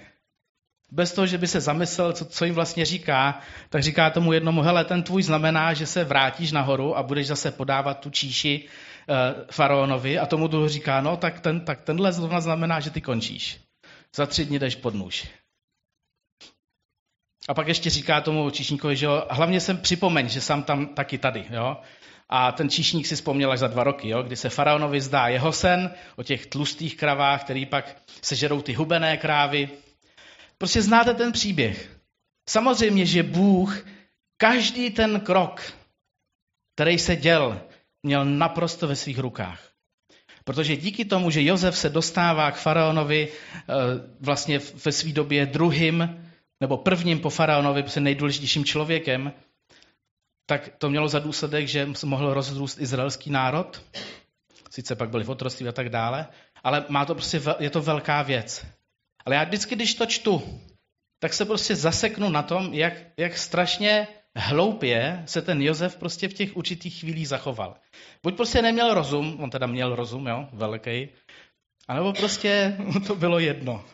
Bez 0.91 1.13
toho, 1.13 1.27
že 1.27 1.37
by 1.37 1.47
se 1.47 1.61
zamyslel, 1.61 2.13
co, 2.13 2.25
co 2.25 2.45
jim 2.45 2.55
vlastně 2.55 2.85
říká, 2.85 3.39
tak 3.69 3.83
říká 3.83 4.09
tomu 4.09 4.33
jednomu, 4.33 4.61
hele, 4.61 4.85
ten 4.85 5.03
tvůj 5.03 5.23
znamená, 5.23 5.73
že 5.73 5.85
se 5.85 6.03
vrátíš 6.03 6.51
nahoru 6.51 6.97
a 6.97 7.03
budeš 7.03 7.27
zase 7.27 7.51
podávat 7.51 7.99
tu 7.99 8.09
číši 8.09 8.63
uh, 8.63 9.15
faraonovi 9.51 10.19
a 10.19 10.25
tomu 10.25 10.47
druhý 10.47 10.69
říká, 10.69 11.01
no 11.01 11.17
tak, 11.17 11.39
ten, 11.39 11.65
tak 11.65 11.81
tenhle 11.81 12.11
zrovna 12.11 12.41
znamená, 12.41 12.79
že 12.79 12.89
ty 12.89 13.01
končíš. 13.01 13.59
Za 14.15 14.25
tři 14.25 14.45
dny 14.45 14.59
jdeš 14.59 14.75
pod 14.75 14.93
nůž. 14.93 15.27
A 17.47 17.53
pak 17.53 17.67
ještě 17.67 17.89
říká 17.89 18.21
tomu 18.21 18.49
číšníkovi, 18.49 18.95
že 18.95 19.05
jo, 19.05 19.23
hlavně 19.29 19.59
jsem 19.59 19.77
připomeň, 19.77 20.29
že 20.29 20.41
jsem 20.41 20.63
tam 20.63 20.85
taky 20.85 21.17
tady, 21.17 21.45
jo. 21.49 21.77
A 22.29 22.51
ten 22.51 22.69
číšník 22.69 23.07
si 23.07 23.15
vzpomněl 23.15 23.51
až 23.51 23.59
za 23.59 23.67
dva 23.67 23.83
roky, 23.83 24.09
jo, 24.09 24.23
kdy 24.23 24.35
se 24.35 24.49
faraonovi 24.49 25.01
zdá 25.01 25.27
jeho 25.27 25.51
sen 25.51 25.91
o 26.15 26.23
těch 26.23 26.45
tlustých 26.45 26.97
kravách, 26.97 27.43
který 27.43 27.65
pak 27.65 27.95
sežerou 28.21 28.61
ty 28.61 28.73
hubené 28.73 29.17
krávy. 29.17 29.69
Prostě 30.57 30.81
znáte 30.81 31.13
ten 31.13 31.31
příběh. 31.31 31.89
Samozřejmě, 32.49 33.05
že 33.05 33.23
Bůh 33.23 33.85
každý 34.37 34.89
ten 34.89 35.19
krok, 35.19 35.73
který 36.75 36.99
se 36.99 37.15
děl, 37.15 37.61
měl 38.03 38.25
naprosto 38.25 38.87
ve 38.87 38.95
svých 38.95 39.19
rukách. 39.19 39.69
Protože 40.43 40.75
díky 40.75 41.05
tomu, 41.05 41.29
že 41.29 41.43
Jozef 41.43 41.77
se 41.77 41.89
dostává 41.89 42.51
k 42.51 42.55
faraonovi 42.55 43.27
eh, 43.29 43.73
vlastně 44.19 44.59
ve 44.85 44.91
své 44.91 45.11
době 45.11 45.45
druhým 45.45 46.25
nebo 46.61 46.77
prvním 46.77 47.19
po 47.19 47.29
faraonovi, 47.29 47.83
prostě 47.83 47.99
nejdůležitějším 47.99 48.65
člověkem, 48.65 49.33
tak 50.45 50.69
to 50.77 50.89
mělo 50.89 51.07
za 51.07 51.19
důsledek, 51.19 51.67
že 51.67 51.87
se 51.93 52.05
mohl 52.05 52.33
rozrůst 52.33 52.81
izraelský 52.81 53.29
národ, 53.29 53.83
sice 54.69 54.95
pak 54.95 55.09
byli 55.09 55.23
v 55.23 55.29
otroství 55.29 55.67
a 55.67 55.71
tak 55.71 55.89
dále, 55.89 56.27
ale 56.63 56.85
má 56.89 57.05
to 57.05 57.15
prostě, 57.15 57.41
je 57.59 57.69
to 57.69 57.81
velká 57.81 58.21
věc. 58.21 58.65
Ale 59.25 59.35
já 59.35 59.43
vždycky, 59.43 59.75
když 59.75 59.95
to 59.95 60.05
čtu, 60.05 60.61
tak 61.19 61.33
se 61.33 61.45
prostě 61.45 61.75
zaseknu 61.75 62.29
na 62.29 62.43
tom, 62.43 62.73
jak, 62.73 62.93
jak 63.17 63.37
strašně 63.37 64.07
hloupě 64.35 65.23
se 65.25 65.41
ten 65.41 65.61
Jozef 65.61 65.95
prostě 65.97 66.27
v 66.27 66.33
těch 66.33 66.57
určitých 66.57 66.99
chvílích 66.99 67.27
zachoval. 67.27 67.75
Buď 68.23 68.35
prostě 68.35 68.61
neměl 68.61 68.93
rozum, 68.93 69.37
on 69.43 69.49
teda 69.49 69.67
měl 69.67 69.95
rozum, 69.95 70.27
jo, 70.27 70.47
velký, 70.53 71.09
anebo 71.87 72.13
prostě 72.13 72.77
to 73.07 73.15
bylo 73.15 73.39
jedno. 73.39 73.85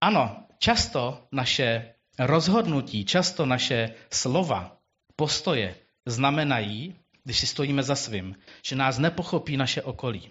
Ano, 0.00 0.46
často 0.58 1.28
naše 1.32 1.94
rozhodnutí, 2.18 3.04
často 3.04 3.46
naše 3.46 3.94
slova, 4.12 4.76
postoje 5.16 5.76
znamenají, 6.06 6.96
když 7.24 7.38
si 7.38 7.46
stojíme 7.46 7.82
za 7.82 7.96
svým, 7.96 8.36
že 8.64 8.76
nás 8.76 8.98
nepochopí 8.98 9.56
naše 9.56 9.82
okolí. 9.82 10.30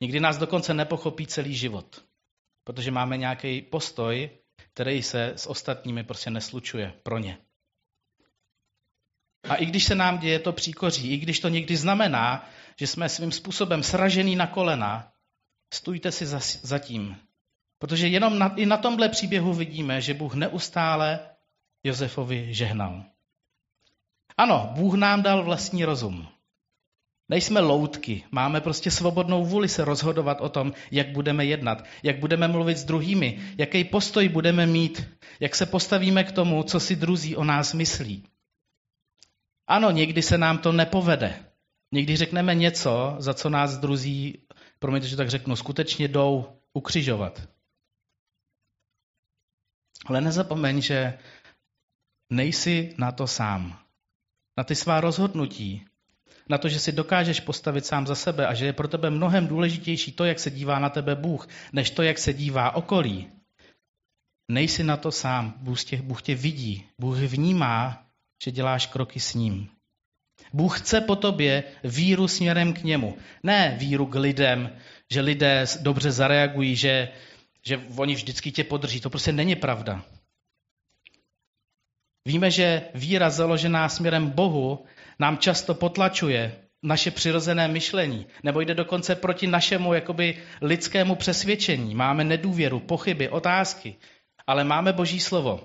Někdy 0.00 0.20
nás 0.20 0.38
dokonce 0.38 0.74
nepochopí 0.74 1.26
celý 1.26 1.54
život, 1.54 2.04
protože 2.64 2.90
máme 2.90 3.16
nějaký 3.16 3.62
postoj, 3.62 4.30
který 4.56 5.02
se 5.02 5.32
s 5.36 5.46
ostatními 5.46 6.04
prostě 6.04 6.30
neslučuje 6.30 6.92
pro 7.02 7.18
ně. 7.18 7.38
A 9.48 9.54
i 9.54 9.66
když 9.66 9.84
se 9.84 9.94
nám 9.94 10.18
děje 10.18 10.38
to 10.38 10.52
příkoří, 10.52 11.12
i 11.12 11.16
když 11.16 11.40
to 11.40 11.48
někdy 11.48 11.76
znamená, 11.76 12.48
že 12.76 12.86
jsme 12.86 13.08
svým 13.08 13.32
způsobem 13.32 13.82
sražený 13.82 14.36
na 14.36 14.46
kolena, 14.46 15.12
stůjte 15.74 16.12
si 16.12 16.26
za, 16.26 16.40
za 16.62 16.78
tím, 16.78 17.16
Protože 17.84 18.08
jenom 18.08 18.38
na, 18.38 18.54
i 18.56 18.66
na 18.66 18.76
tomhle 18.76 19.08
příběhu 19.08 19.54
vidíme, 19.54 20.00
že 20.00 20.14
Bůh 20.14 20.34
neustále 20.34 21.20
Josefovi 21.84 22.54
žehnal. 22.54 23.04
Ano, 24.36 24.70
Bůh 24.74 24.94
nám 24.94 25.22
dal 25.22 25.44
vlastní 25.44 25.84
rozum. 25.84 26.28
Nejsme 27.28 27.60
loutky, 27.60 28.24
máme 28.30 28.60
prostě 28.60 28.90
svobodnou 28.90 29.44
vůli 29.44 29.68
se 29.68 29.84
rozhodovat 29.84 30.40
o 30.40 30.48
tom, 30.48 30.72
jak 30.90 31.12
budeme 31.12 31.44
jednat, 31.44 31.84
jak 32.02 32.18
budeme 32.18 32.48
mluvit 32.48 32.78
s 32.78 32.84
druhými, 32.84 33.38
jaký 33.58 33.84
postoj 33.84 34.28
budeme 34.28 34.66
mít, 34.66 35.08
jak 35.40 35.54
se 35.54 35.66
postavíme 35.66 36.24
k 36.24 36.32
tomu, 36.32 36.62
co 36.62 36.80
si 36.80 36.96
druzí 36.96 37.36
o 37.36 37.44
nás 37.44 37.74
myslí. 37.74 38.24
Ano, 39.66 39.90
někdy 39.90 40.22
se 40.22 40.38
nám 40.38 40.58
to 40.58 40.72
nepovede. 40.72 41.44
Někdy 41.92 42.16
řekneme 42.16 42.54
něco, 42.54 43.16
za 43.18 43.34
co 43.34 43.50
nás 43.50 43.78
druzí, 43.78 44.38
promiňte, 44.78 45.08
že 45.08 45.16
tak 45.16 45.30
řeknu, 45.30 45.56
skutečně 45.56 46.08
jdou 46.08 46.46
ukřižovat. 46.72 47.53
Ale 50.04 50.20
nezapomeň, 50.20 50.82
že 50.82 51.18
nejsi 52.32 52.94
na 52.98 53.12
to 53.12 53.26
sám. 53.26 53.78
Na 54.58 54.64
ty 54.64 54.74
svá 54.74 55.00
rozhodnutí, 55.00 55.84
na 56.48 56.58
to, 56.58 56.68
že 56.68 56.80
si 56.80 56.92
dokážeš 56.92 57.40
postavit 57.40 57.86
sám 57.86 58.06
za 58.06 58.14
sebe 58.14 58.46
a 58.46 58.54
že 58.54 58.66
je 58.66 58.72
pro 58.72 58.88
tebe 58.88 59.10
mnohem 59.10 59.46
důležitější 59.46 60.12
to, 60.12 60.24
jak 60.24 60.38
se 60.38 60.50
dívá 60.50 60.78
na 60.78 60.90
tebe 60.90 61.14
Bůh, 61.14 61.48
než 61.72 61.90
to, 61.90 62.02
jak 62.02 62.18
se 62.18 62.32
dívá 62.32 62.70
okolí. 62.70 63.28
Nejsi 64.50 64.84
na 64.84 64.96
to 64.96 65.12
sám. 65.12 65.54
Bůh 65.56 65.84
tě, 65.84 65.96
Bůh 66.02 66.22
tě 66.22 66.34
vidí. 66.34 66.84
Bůh 66.98 67.16
vnímá, 67.16 68.06
že 68.44 68.50
děláš 68.50 68.86
kroky 68.86 69.20
s 69.20 69.34
ním. 69.34 69.68
Bůh 70.52 70.80
chce 70.80 71.00
po 71.00 71.16
tobě 71.16 71.64
víru 71.84 72.28
směrem 72.28 72.72
k 72.72 72.82
němu. 72.82 73.18
Ne 73.42 73.76
víru 73.78 74.06
k 74.06 74.14
lidem, 74.14 74.70
že 75.10 75.20
lidé 75.20 75.64
dobře 75.80 76.12
zareagují, 76.12 76.76
že 76.76 77.08
že 77.66 77.80
oni 77.96 78.14
vždycky 78.14 78.52
tě 78.52 78.64
podrží. 78.64 79.00
To 79.00 79.10
prostě 79.10 79.32
není 79.32 79.56
pravda. 79.56 80.04
Víme, 82.26 82.50
že 82.50 82.82
víra 82.94 83.30
založená 83.30 83.88
směrem 83.88 84.30
Bohu 84.30 84.84
nám 85.18 85.38
často 85.38 85.74
potlačuje 85.74 86.56
naše 86.82 87.10
přirozené 87.10 87.68
myšlení, 87.68 88.26
nebo 88.42 88.60
jde 88.60 88.74
dokonce 88.74 89.14
proti 89.14 89.46
našemu 89.46 89.94
jakoby 89.94 90.42
lidskému 90.62 91.14
přesvědčení. 91.14 91.94
Máme 91.94 92.24
nedůvěru, 92.24 92.80
pochyby, 92.80 93.28
otázky, 93.28 93.96
ale 94.46 94.64
máme 94.64 94.92
Boží 94.92 95.20
slovo, 95.20 95.60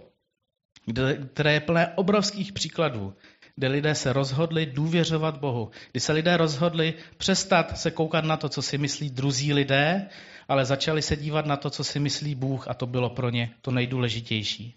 které 1.33 1.53
je 1.53 1.59
plné 1.59 1.93
obrovských 1.95 2.53
příkladů, 2.53 3.13
kde 3.55 3.67
lidé 3.67 3.95
se 3.95 4.13
rozhodli 4.13 4.65
důvěřovat 4.65 5.37
Bohu, 5.37 5.71
kdy 5.91 5.99
se 5.99 6.13
lidé 6.13 6.37
rozhodli 6.37 6.93
přestat 7.17 7.79
se 7.79 7.91
koukat 7.91 8.25
na 8.25 8.37
to, 8.37 8.49
co 8.49 8.61
si 8.61 8.77
myslí 8.77 9.09
druzí 9.09 9.53
lidé 9.53 10.09
ale 10.49 10.65
začali 10.65 11.01
se 11.01 11.15
dívat 11.15 11.45
na 11.45 11.57
to, 11.57 11.69
co 11.69 11.83
si 11.83 11.99
myslí 11.99 12.35
Bůh 12.35 12.67
a 12.67 12.73
to 12.73 12.85
bylo 12.85 13.09
pro 13.09 13.29
ně 13.29 13.53
to 13.61 13.71
nejdůležitější. 13.71 14.75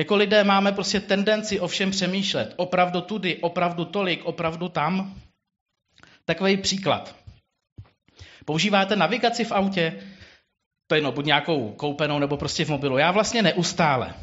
Jako 0.00 0.16
lidé 0.16 0.44
máme 0.44 0.72
prostě 0.72 1.00
tendenci 1.00 1.60
o 1.60 1.68
všem 1.68 1.90
přemýšlet. 1.90 2.54
Opravdu 2.56 3.00
tudy, 3.00 3.36
opravdu 3.36 3.84
tolik, 3.84 4.24
opravdu 4.24 4.68
tam. 4.68 5.14
Takový 6.24 6.56
příklad. 6.56 7.16
Používáte 8.44 8.96
navigaci 8.96 9.44
v 9.44 9.52
autě? 9.52 10.02
To 10.86 10.94
je 10.94 11.00
no, 11.00 11.12
buď 11.12 11.24
nějakou 11.24 11.72
koupenou 11.72 12.18
nebo 12.18 12.36
prostě 12.36 12.64
v 12.64 12.68
mobilu. 12.68 12.98
Já 12.98 13.10
vlastně 13.10 13.42
neustále. 13.42 14.14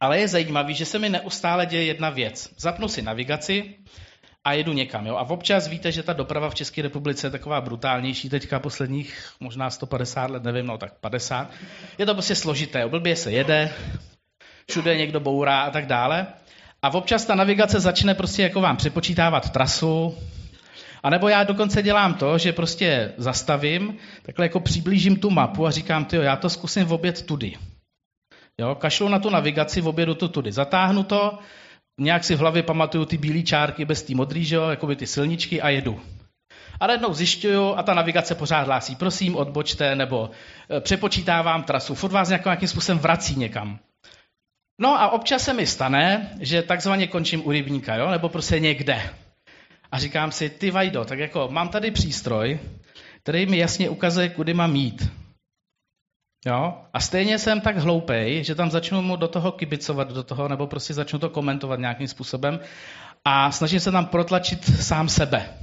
Ale 0.00 0.18
je 0.18 0.28
zajímavý, 0.28 0.74
že 0.74 0.84
se 0.84 0.98
mi 0.98 1.08
neustále 1.08 1.66
děje 1.66 1.84
jedna 1.84 2.10
věc. 2.10 2.54
Zapnu 2.56 2.88
si 2.88 3.02
navigaci 3.02 3.78
a 4.44 4.52
jedu 4.52 4.72
někam. 4.72 5.06
Jo? 5.06 5.16
A 5.16 5.30
občas 5.30 5.68
víte, 5.68 5.92
že 5.92 6.02
ta 6.02 6.12
doprava 6.12 6.50
v 6.50 6.54
České 6.54 6.82
republice 6.82 7.26
je 7.26 7.30
taková 7.30 7.60
brutálnější 7.60 8.28
teďka 8.28 8.58
posledních 8.58 9.32
možná 9.40 9.70
150 9.70 10.30
let, 10.30 10.44
nevím, 10.44 10.66
no 10.66 10.78
tak 10.78 10.94
50. 11.00 11.50
Je 11.98 12.06
to 12.06 12.14
prostě 12.14 12.34
složité, 12.34 12.86
blbě 12.88 13.16
se 13.16 13.32
jede, 13.32 13.72
všude 14.70 14.96
někdo 14.96 15.20
bourá 15.20 15.60
a 15.60 15.70
tak 15.70 15.86
dále. 15.86 16.26
A 16.82 16.94
občas 16.94 17.24
ta 17.24 17.34
navigace 17.34 17.80
začne 17.80 18.14
prostě 18.14 18.42
jako 18.42 18.60
vám 18.60 18.76
přepočítávat 18.76 19.50
trasu, 19.50 20.16
a 21.02 21.10
nebo 21.10 21.28
já 21.28 21.44
dokonce 21.44 21.82
dělám 21.82 22.14
to, 22.14 22.38
že 22.38 22.52
prostě 22.52 23.12
zastavím, 23.16 23.96
takhle 24.22 24.44
jako 24.44 24.60
přiblížím 24.60 25.16
tu 25.16 25.30
mapu 25.30 25.66
a 25.66 25.70
říkám, 25.70 26.04
ty 26.04 26.16
já 26.16 26.36
to 26.36 26.50
zkusím 26.50 26.84
v 26.84 26.92
oběd 26.92 27.26
tudy. 27.26 27.56
Jo, 28.58 28.74
kašlu 28.74 29.08
na 29.08 29.18
tu 29.18 29.30
navigaci, 29.30 29.80
v 29.80 29.88
obědu 29.88 30.14
to 30.14 30.28
tudy. 30.28 30.52
Zatáhnu 30.52 31.02
to, 31.02 31.38
nějak 32.00 32.24
si 32.24 32.34
v 32.34 32.38
hlavě 32.38 32.62
pamatuju 32.62 33.04
ty 33.04 33.18
bílé 33.18 33.42
čárky 33.42 33.84
bez 33.84 34.02
té 34.02 34.14
modrý, 34.14 34.44
že 34.44 34.56
jo, 34.56 34.68
jako 34.68 34.86
by 34.86 34.96
ty 34.96 35.06
silničky 35.06 35.62
a 35.62 35.68
jedu. 35.68 36.00
A 36.80 36.86
najednou 36.86 37.12
zjišťuju 37.12 37.74
a 37.76 37.82
ta 37.82 37.94
navigace 37.94 38.34
pořád 38.34 38.62
hlásí, 38.66 38.96
prosím, 38.96 39.36
odbočte, 39.36 39.96
nebo 39.96 40.30
e, 40.70 40.80
přepočítávám 40.80 41.62
trasu, 41.62 41.94
furt 41.94 42.12
vás 42.12 42.28
nějakým 42.28 42.68
způsobem 42.68 42.98
vrací 42.98 43.36
někam. 43.36 43.78
No 44.80 45.00
a 45.00 45.10
občas 45.10 45.42
se 45.42 45.52
mi 45.52 45.66
stane, 45.66 46.30
že 46.40 46.62
takzvaně 46.62 47.06
končím 47.06 47.46
u 47.46 47.50
rybníka, 47.50 47.94
jo, 47.94 48.10
nebo 48.10 48.28
prostě 48.28 48.60
někde. 48.60 49.02
A 49.92 49.98
říkám 49.98 50.32
si, 50.32 50.50
ty 50.50 50.70
vajdo, 50.70 51.04
tak 51.04 51.18
jako 51.18 51.48
mám 51.50 51.68
tady 51.68 51.90
přístroj, 51.90 52.58
který 53.22 53.46
mi 53.46 53.58
jasně 53.58 53.88
ukazuje, 53.88 54.28
kudy 54.28 54.54
mám 54.54 54.76
jít. 54.76 55.19
Jo? 56.46 56.84
A 56.92 57.00
stejně 57.00 57.38
jsem 57.38 57.60
tak 57.60 57.76
hloupej, 57.76 58.44
že 58.44 58.54
tam 58.54 58.70
začnu 58.70 59.02
mu 59.02 59.16
do 59.16 59.28
toho 59.28 59.52
kibicovat, 59.52 60.08
do 60.12 60.22
toho, 60.22 60.48
nebo 60.48 60.66
prostě 60.66 60.94
začnu 60.94 61.18
to 61.18 61.30
komentovat 61.30 61.80
nějakým 61.80 62.08
způsobem 62.08 62.60
a 63.24 63.52
snažím 63.52 63.80
se 63.80 63.92
tam 63.92 64.06
protlačit 64.06 64.64
sám 64.64 65.08
sebe. 65.08 65.58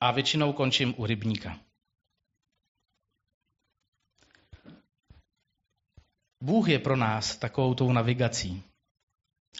A 0.00 0.10
většinou 0.10 0.52
končím 0.52 0.94
u 0.96 1.06
rybníka. 1.06 1.58
Bůh 6.42 6.68
je 6.68 6.78
pro 6.78 6.96
nás 6.96 7.36
takovou 7.36 7.74
tou 7.74 7.92
navigací. 7.92 8.62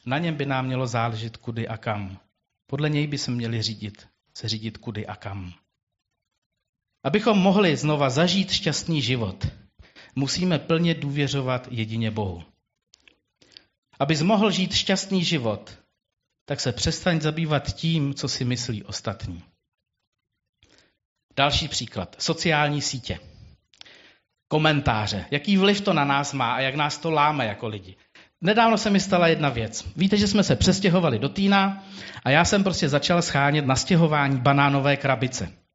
Na 0.07 0.19
něm 0.19 0.35
by 0.35 0.47
nám 0.47 0.67
mělo 0.67 0.87
záležet 0.87 1.37
kudy 1.37 1.69
a 1.69 1.77
kam. 1.77 2.19
Podle 2.67 2.91
něj 2.91 3.07
by 3.07 3.19
se 3.19 3.31
měli 3.31 3.63
řídit, 3.63 4.09
se 4.35 4.49
řídit 4.49 4.79
kudy 4.79 5.07
a 5.07 5.17
kam. 5.17 5.53
Abychom 7.07 7.39
mohli 7.39 7.77
znova 7.77 8.11
zažít 8.11 8.51
šťastný 8.51 9.03
život, 9.03 9.47
musíme 10.15 10.59
plně 10.59 10.95
důvěřovat 10.95 11.69
jedině 11.71 12.11
Bohu. 12.11 12.43
Abys 13.99 14.23
mohl 14.23 14.51
žít 14.51 14.75
šťastný 14.75 15.25
život, 15.25 15.79
tak 16.47 16.61
se 16.61 16.73
přestaň 16.73 17.21
zabývat 17.21 17.75
tím, 17.75 18.15
co 18.15 18.29
si 18.29 18.45
myslí 18.45 18.85
ostatní. 18.85 19.43
Další 21.37 21.69
příklad. 21.69 22.17
Sociální 22.19 22.83
sítě. 22.83 23.21
Komentáře. 24.49 25.27
Jaký 25.31 25.57
vliv 25.57 25.81
to 25.81 25.93
na 25.93 26.05
nás 26.05 26.33
má 26.33 26.55
a 26.55 26.61
jak 26.61 26.75
nás 26.75 26.99
to 26.99 27.11
láme 27.11 27.47
jako 27.47 27.69
lidi. 27.69 27.97
Nedávno 28.41 28.79
se 28.79 28.91
mi 28.91 29.01
stala 29.01 29.29
jedna 29.29 29.49
věc. 29.49 29.87
Víte, 29.97 30.17
že 30.17 30.29
jsme 30.29 30.43
se 30.43 30.57
přestěhovali 30.57 31.19
do 31.19 31.29
Týna 31.29 31.85
a 32.25 32.31
já 32.31 32.45
jsem 32.45 32.65
prostě 32.65 32.89
začal 32.89 33.23
schánět 33.23 33.67
na 33.67 33.77
stěhování 33.77 34.41
banánové 34.41 34.97
krabice. 34.97 35.66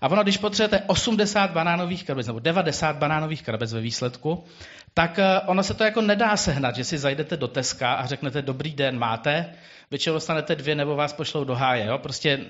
A 0.00 0.08
ono, 0.08 0.22
když 0.22 0.36
potřebujete 0.36 0.84
80 0.86 1.50
banánových 1.50 2.04
krabic, 2.04 2.26
nebo 2.26 2.38
90 2.38 2.96
banánových 2.96 3.42
krabic 3.42 3.72
ve 3.72 3.80
výsledku, 3.80 4.44
tak 4.94 5.18
eh, 5.18 5.40
ono 5.40 5.62
se 5.62 5.74
to 5.74 5.84
jako 5.84 6.00
nedá 6.00 6.36
sehnat, 6.36 6.76
že 6.76 6.84
si 6.84 6.98
zajdete 6.98 7.36
do 7.36 7.48
Teska 7.48 7.92
a 7.92 8.06
řeknete, 8.06 8.42
dobrý 8.42 8.74
den, 8.74 8.98
máte, 8.98 9.54
většinou 9.90 10.14
dostanete 10.14 10.56
dvě 10.56 10.74
nebo 10.74 10.96
vás 10.96 11.12
pošlou 11.12 11.44
do 11.44 11.54
háje. 11.54 11.86
Jo? 11.86 11.98
Prostě 11.98 12.40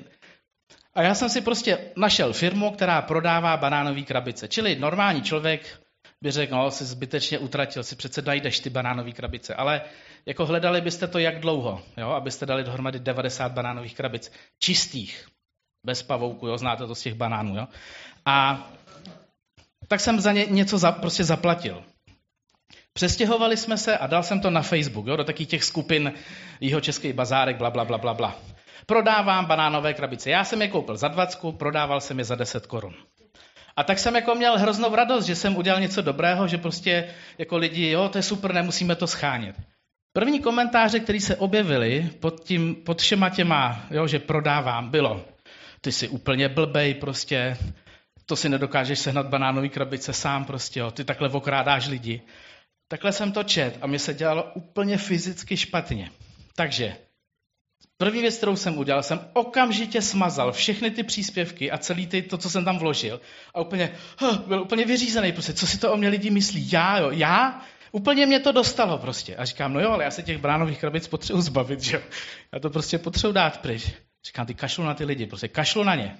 a 0.94 1.02
já 1.02 1.14
jsem 1.14 1.28
si 1.28 1.40
prostě 1.40 1.78
našel 1.96 2.32
firmu, 2.32 2.70
která 2.70 3.02
prodává 3.02 3.56
banánové 3.56 4.02
krabice. 4.02 4.48
Čili 4.48 4.76
normální 4.76 5.22
člověk 5.22 5.80
by 6.22 6.30
řekl, 6.30 6.54
no, 6.54 6.70
si 6.70 6.84
zbytečně 6.84 7.38
utratil, 7.38 7.82
si 7.82 7.96
přece 7.96 8.22
najdeš 8.22 8.60
ty 8.60 8.70
banánové 8.70 9.12
krabice. 9.12 9.54
Ale 9.54 9.82
jako 10.26 10.46
hledali 10.46 10.80
byste 10.80 11.06
to 11.06 11.18
jak 11.18 11.40
dlouho, 11.40 11.82
jo? 11.96 12.08
abyste 12.08 12.46
dali 12.46 12.64
dohromady 12.64 12.98
90 12.98 13.52
banánových 13.52 13.94
krabic. 13.94 14.32
Čistých, 14.58 15.26
bez 15.84 16.02
pavouku, 16.02 16.46
jo? 16.46 16.58
znáte 16.58 16.86
to 16.86 16.94
z 16.94 17.02
těch 17.02 17.14
banánů. 17.14 17.56
Jo? 17.56 17.66
A 18.26 18.66
tak 19.88 20.00
jsem 20.00 20.20
za 20.20 20.32
ně 20.32 20.46
něco 20.46 20.78
za, 20.78 20.92
prostě 20.92 21.24
zaplatil. 21.24 21.82
Přestěhovali 22.92 23.56
jsme 23.56 23.76
se 23.76 23.98
a 23.98 24.06
dal 24.06 24.22
jsem 24.22 24.40
to 24.40 24.50
na 24.50 24.62
Facebook, 24.62 25.06
jo, 25.06 25.16
do 25.16 25.24
takých 25.24 25.48
těch 25.48 25.64
skupin 25.64 26.12
jeho 26.60 26.80
český 26.80 27.12
bazárek, 27.12 27.56
bla, 27.56 27.70
bla, 27.70 27.84
bla, 27.84 27.98
bla, 27.98 28.14
bla. 28.14 28.36
Prodávám 28.86 29.46
banánové 29.46 29.94
krabice. 29.94 30.30
Já 30.30 30.44
jsem 30.44 30.62
je 30.62 30.68
koupil 30.68 30.96
za 30.96 31.08
20, 31.08 31.38
prodával 31.58 32.00
jsem 32.00 32.18
je 32.18 32.24
za 32.24 32.34
10 32.34 32.66
korun. 32.66 32.94
A 33.76 33.84
tak 33.84 33.98
jsem 33.98 34.14
jako 34.14 34.34
měl 34.34 34.58
hroznou 34.58 34.94
radost, 34.94 35.26
že 35.26 35.34
jsem 35.34 35.56
udělal 35.56 35.80
něco 35.80 36.02
dobrého, 36.02 36.48
že 36.48 36.58
prostě 36.58 37.14
jako 37.38 37.56
lidi, 37.56 37.90
jo, 37.90 38.08
to 38.08 38.18
je 38.18 38.22
super, 38.22 38.54
nemusíme 38.54 38.96
to 38.96 39.06
schánět. 39.06 39.56
První 40.12 40.40
komentáře, 40.40 41.00
které 41.00 41.20
se 41.20 41.36
objevily 41.36 42.10
pod, 42.20 42.44
tím, 42.44 42.74
pod 42.74 43.00
všema 43.00 43.30
těma, 43.30 43.86
jo, 43.90 44.06
že 44.06 44.18
prodávám, 44.18 44.90
bylo, 44.90 45.24
ty 45.80 45.92
jsi 45.92 46.08
úplně 46.08 46.48
blbej, 46.48 46.94
prostě, 46.94 47.56
to 48.26 48.36
si 48.36 48.48
nedokážeš 48.48 48.98
sehnat 48.98 49.26
banánový 49.26 49.68
krabice 49.68 50.12
sám, 50.12 50.44
prostě, 50.44 50.80
jo, 50.80 50.90
ty 50.90 51.04
takhle 51.04 51.28
okrádáš 51.28 51.88
lidi. 51.88 52.22
Takhle 52.88 53.12
jsem 53.12 53.32
to 53.32 53.42
čet 53.42 53.78
a 53.80 53.86
mi 53.86 53.98
se 53.98 54.14
dělalo 54.14 54.52
úplně 54.54 54.98
fyzicky 54.98 55.56
špatně. 55.56 56.10
Takže 56.56 56.96
první 57.96 58.20
věc, 58.20 58.36
kterou 58.36 58.56
jsem 58.56 58.78
udělal, 58.78 59.02
jsem 59.02 59.20
okamžitě 59.32 60.02
smazal 60.02 60.52
všechny 60.52 60.90
ty 60.90 61.02
příspěvky 61.02 61.70
a 61.70 61.78
celý 61.78 62.06
ty, 62.06 62.22
to, 62.22 62.38
co 62.38 62.50
jsem 62.50 62.64
tam 62.64 62.78
vložil. 62.78 63.20
A 63.54 63.60
úplně, 63.60 63.90
huh, 64.20 64.38
byl 64.38 64.62
úplně 64.62 64.84
vyřízený, 64.84 65.32
prostě, 65.32 65.52
co 65.52 65.66
si 65.66 65.78
to 65.78 65.92
o 65.92 65.96
mě 65.96 66.08
lidi 66.08 66.30
myslí. 66.30 66.72
Já, 66.72 66.98
jo, 66.98 67.10
já? 67.10 67.62
Úplně 67.92 68.26
mě 68.26 68.40
to 68.40 68.52
dostalo 68.52 68.98
prostě. 68.98 69.36
A 69.36 69.44
říkám, 69.44 69.72
no 69.72 69.80
jo, 69.80 69.90
ale 69.90 70.04
já 70.04 70.10
se 70.10 70.22
těch 70.22 70.38
bránových 70.38 70.80
krabic 70.80 71.08
potřebuji 71.08 71.42
zbavit, 71.42 71.80
že 71.80 71.96
jo. 71.96 72.02
Já 72.52 72.60
to 72.60 72.70
prostě 72.70 72.98
potřebuji 72.98 73.32
dát 73.32 73.60
pryč. 73.60 73.92
Říkám, 74.26 74.46
ty 74.46 74.54
kašlu 74.54 74.84
na 74.84 74.94
ty 74.94 75.04
lidi, 75.04 75.26
prostě 75.26 75.48
kašlu 75.48 75.84
na 75.84 75.94
ně. 75.94 76.16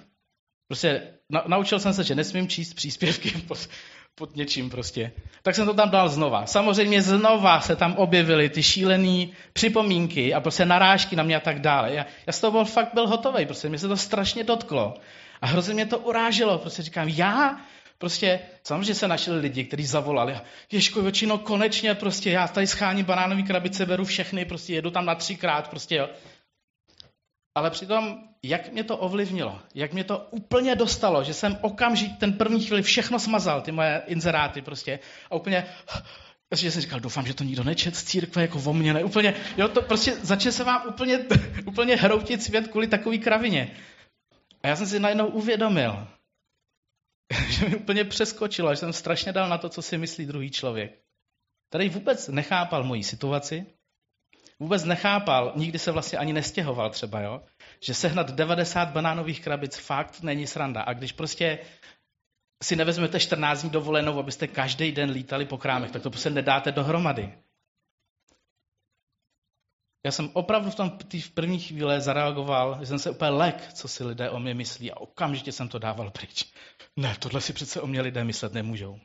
Prostě 0.67 1.01
na, 1.29 1.43
naučil 1.47 1.79
jsem 1.79 1.93
se, 1.93 2.03
že 2.03 2.15
nesmím 2.15 2.47
číst 2.47 2.73
příspěvky 2.73 3.31
pod, 3.47 3.69
pod 4.15 4.35
něčím 4.35 4.69
prostě. 4.69 5.11
Tak 5.43 5.55
jsem 5.55 5.65
to 5.65 5.73
tam 5.73 5.89
dal 5.89 6.09
znova. 6.09 6.45
Samozřejmě 6.45 7.01
znova 7.01 7.61
se 7.61 7.75
tam 7.75 7.93
objevily 7.93 8.49
ty 8.49 8.63
šílené 8.63 9.27
připomínky 9.53 10.33
a 10.33 10.39
prostě 10.39 10.65
narážky 10.65 11.15
na 11.15 11.23
mě 11.23 11.35
a 11.35 11.39
tak 11.39 11.59
dále. 11.59 11.93
Já, 11.93 12.05
já 12.27 12.33
z 12.33 12.41
toho 12.41 12.51
byl, 12.51 12.65
fakt 12.65 12.93
byl 12.93 13.07
hotový, 13.07 13.45
prostě 13.45 13.69
mě 13.69 13.77
se 13.77 13.87
to 13.87 13.97
strašně 13.97 14.43
dotklo. 14.43 14.93
A 15.41 15.47
hrozně 15.47 15.73
mě 15.73 15.85
to 15.85 15.99
uráželo. 15.99 16.57
Prostě 16.57 16.81
říkám, 16.81 17.07
já 17.07 17.61
Prostě 18.01 18.39
samozřejmě 18.63 18.95
se 18.95 19.07
našli 19.07 19.39
lidi, 19.39 19.63
kteří 19.63 19.85
zavolali. 19.85 20.37
Ježko, 20.71 21.01
většinou 21.01 21.37
konečně 21.37 21.95
prostě 21.95 22.31
já 22.31 22.47
tady 22.47 22.67
scháním 22.67 23.05
banánové 23.05 23.41
krabice, 23.41 23.85
beru 23.85 24.05
všechny, 24.05 24.45
prostě 24.45 24.73
jedu 24.73 24.91
tam 24.91 25.05
na 25.05 25.15
třikrát, 25.15 25.69
prostě 25.69 25.95
jo. 25.95 26.09
Ale 27.55 27.69
přitom, 27.69 28.23
jak 28.43 28.71
mě 28.71 28.83
to 28.83 28.97
ovlivnilo, 28.97 29.61
jak 29.75 29.93
mě 29.93 30.03
to 30.03 30.27
úplně 30.31 30.75
dostalo, 30.75 31.23
že 31.23 31.33
jsem 31.33 31.57
okamžitě 31.61 32.15
ten 32.19 32.33
první 32.33 32.65
chvíli 32.65 32.81
všechno 32.81 33.19
smazal, 33.19 33.61
ty 33.61 33.71
moje 33.71 34.01
inzeráty 34.05 34.61
prostě, 34.61 34.99
a 35.29 35.35
úplně, 35.35 35.65
že 36.55 36.71
jsem 36.71 36.81
říkal, 36.81 36.99
doufám, 36.99 37.25
že 37.25 37.33
to 37.33 37.43
nikdo 37.43 37.63
nečet 37.63 37.95
z 37.95 38.03
církve, 38.03 38.41
jako 38.41 38.61
o 38.65 38.73
mě, 38.73 38.93
ne, 38.93 39.03
úplně, 39.03 39.33
jo, 39.57 39.67
to 39.67 39.81
prostě 39.81 40.15
začne 40.15 40.51
se 40.51 40.63
vám 40.63 40.87
úplně, 40.89 41.19
úplně 41.65 41.95
hroutit 41.95 42.43
svět 42.43 42.67
kvůli 42.67 42.87
takový 42.87 43.19
kravině. 43.19 43.77
A 44.63 44.67
já 44.67 44.75
jsem 44.75 44.87
si 44.87 44.99
najednou 44.99 45.27
uvědomil, 45.27 46.07
že 47.49 47.69
mi 47.69 47.75
úplně 47.75 48.03
přeskočilo, 48.03 48.73
že 48.73 48.77
jsem 48.77 48.93
strašně 48.93 49.31
dal 49.31 49.49
na 49.49 49.57
to, 49.57 49.69
co 49.69 49.81
si 49.81 49.97
myslí 49.97 50.25
druhý 50.25 50.51
člověk. 50.51 50.99
Tady 51.69 51.89
vůbec 51.89 52.27
nechápal 52.27 52.83
moji 52.83 53.03
situaci, 53.03 53.65
vůbec 54.61 54.83
nechápal, 54.83 55.53
nikdy 55.55 55.79
se 55.79 55.91
vlastně 55.91 56.17
ani 56.17 56.33
nestěhoval 56.33 56.89
třeba, 56.89 57.21
jo? 57.21 57.41
že 57.79 57.93
sehnat 57.93 58.31
90 58.31 58.89
banánových 58.89 59.41
krabic 59.41 59.77
fakt 59.77 60.21
není 60.21 60.47
sranda. 60.47 60.81
A 60.81 60.93
když 60.93 61.11
prostě 61.11 61.59
si 62.63 62.75
nevezmete 62.75 63.19
14 63.19 63.61
dní 63.61 63.69
dovolenou, 63.69 64.19
abyste 64.19 64.47
každý 64.47 64.91
den 64.91 65.09
lítali 65.09 65.45
po 65.45 65.57
krámech, 65.57 65.91
tak 65.91 66.01
to 66.01 66.09
prostě 66.09 66.29
nedáte 66.29 66.71
dohromady. 66.71 67.33
Já 70.05 70.11
jsem 70.11 70.29
opravdu 70.33 70.69
v 70.69 70.75
tom 70.75 70.97
v 71.21 71.31
první 71.31 71.59
chvíli 71.59 72.01
zareagoval, 72.01 72.77
že 72.79 72.85
jsem 72.85 72.99
se 72.99 73.09
úplně 73.09 73.31
lek, 73.31 73.73
co 73.73 73.87
si 73.87 74.03
lidé 74.03 74.29
o 74.29 74.39
mě 74.39 74.53
myslí 74.53 74.91
a 74.91 74.99
okamžitě 74.99 75.51
jsem 75.51 75.67
to 75.67 75.79
dával 75.79 76.11
pryč. 76.11 76.53
Ne, 76.95 77.15
tohle 77.19 77.41
si 77.41 77.53
přece 77.53 77.81
o 77.81 77.87
mě 77.87 78.01
lidé 78.01 78.23
myslet 78.23 78.53
nemůžou. 78.53 78.99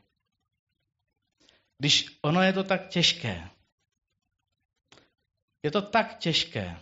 Když 1.77 2.19
ono 2.21 2.41
je 2.41 2.53
to 2.53 2.63
tak 2.63 2.87
těžké, 2.87 3.49
je 5.63 5.71
to 5.71 5.81
tak 5.81 6.17
těžké 6.17 6.81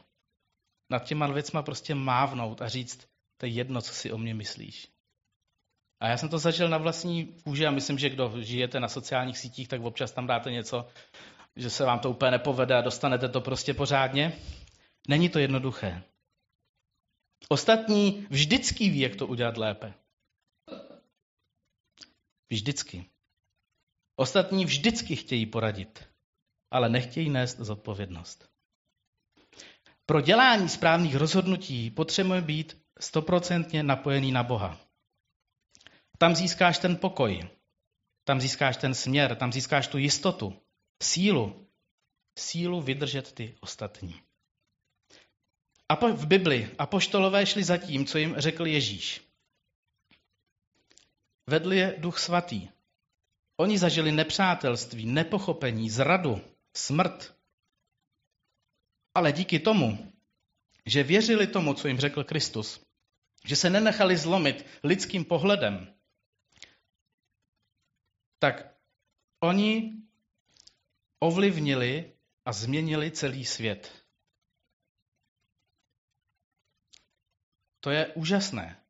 nad 0.90 1.04
těma 1.04 1.28
věcma 1.28 1.62
prostě 1.62 1.96
mávnout 1.96 2.62
a 2.62 2.68
říct, 2.68 3.08
to 3.38 3.46
je 3.46 3.52
jedno, 3.52 3.82
co 3.82 3.94
si 3.94 4.12
o 4.12 4.18
mě 4.18 4.34
myslíš. 4.34 4.88
A 6.00 6.08
já 6.08 6.18
jsem 6.18 6.30
to 6.30 6.40
zažil 6.40 6.70
na 6.70 6.78
vlastní 6.78 7.26
kůži 7.26 7.66
a 7.66 7.72
myslím, 7.72 8.00
že 8.00 8.10
kdo 8.10 8.34
žijete 8.42 8.80
na 8.80 8.88
sociálních 8.88 9.38
sítích, 9.38 9.68
tak 9.68 9.82
občas 9.82 10.12
tam 10.12 10.28
dáte 10.28 10.52
něco, 10.52 10.88
že 11.56 11.70
se 11.70 11.86
vám 11.86 12.00
to 12.00 12.10
úplně 12.10 12.32
nepovede 12.32 12.76
a 12.76 12.82
dostanete 12.82 13.30
to 13.30 13.42
prostě 13.42 13.74
pořádně. 13.74 14.40
Není 15.08 15.30
to 15.30 15.40
jednoduché. 15.40 16.04
Ostatní 17.50 18.28
vždycky 18.30 18.90
ví, 18.90 19.00
jak 19.00 19.16
to 19.16 19.28
udělat 19.28 19.58
lépe. 19.58 19.94
Vždycky. 22.50 23.10
Ostatní 24.16 24.66
vždycky 24.66 25.16
chtějí 25.16 25.46
poradit, 25.46 26.08
ale 26.72 26.90
nechtějí 26.90 27.30
nést 27.30 27.58
zodpovědnost. 27.60 28.55
Pro 30.06 30.22
dělání 30.22 30.70
správných 30.70 31.16
rozhodnutí 31.16 31.92
potřebujeme 31.92 32.46
být 32.46 32.82
stoprocentně 33.00 33.84
napojený 33.84 34.32
na 34.32 34.44
Boha. 34.44 34.80
Tam 36.18 36.36
získáš 36.36 36.80
ten 36.80 36.98
pokoj, 36.98 37.50
tam 38.24 38.42
získáš 38.42 38.78
ten 38.78 38.94
směr, 38.94 39.36
tam 39.36 39.54
získáš 39.54 39.88
tu 39.88 39.98
jistotu, 39.98 40.62
sílu, 41.04 41.68
sílu 42.40 42.82
vydržet 42.82 43.32
ty 43.32 43.56
ostatní. 43.60 44.22
A 45.90 45.96
v 45.96 46.26
Bibli 46.28 46.72
apoštolové 46.78 47.46
šli 47.46 47.64
za 47.64 47.78
tím, 47.78 48.06
co 48.06 48.18
jim 48.18 48.36
řekl 48.38 48.68
Ježíš. 48.68 49.22
Vedl 51.50 51.74
je 51.74 51.96
duch 51.98 52.20
svatý. 52.20 52.70
Oni 53.58 53.78
zažili 53.78 54.12
nepřátelství, 54.12 55.06
nepochopení, 55.06 55.90
zradu, 55.90 56.42
smrt. 56.78 57.35
Ale 59.16 59.32
díky 59.32 59.60
tomu, 59.60 60.14
že 60.86 61.04
věřili 61.04 61.48
tomu, 61.48 61.74
co 61.74 61.88
jim 61.88 62.00
řekl 62.00 62.24
Kristus, 62.24 62.86
že 63.46 63.56
se 63.56 63.70
nenechali 63.70 64.18
zlomit 64.18 64.66
lidským 64.84 65.26
pohledem, 65.26 65.96
tak 68.40 68.76
oni 69.40 69.94
ovlivnili 71.20 72.14
a 72.46 72.54
změnili 72.54 73.12
celý 73.12 73.46
svět. 73.46 74.06
To 77.80 77.92
je 77.92 78.14
úžasné. 78.14 78.82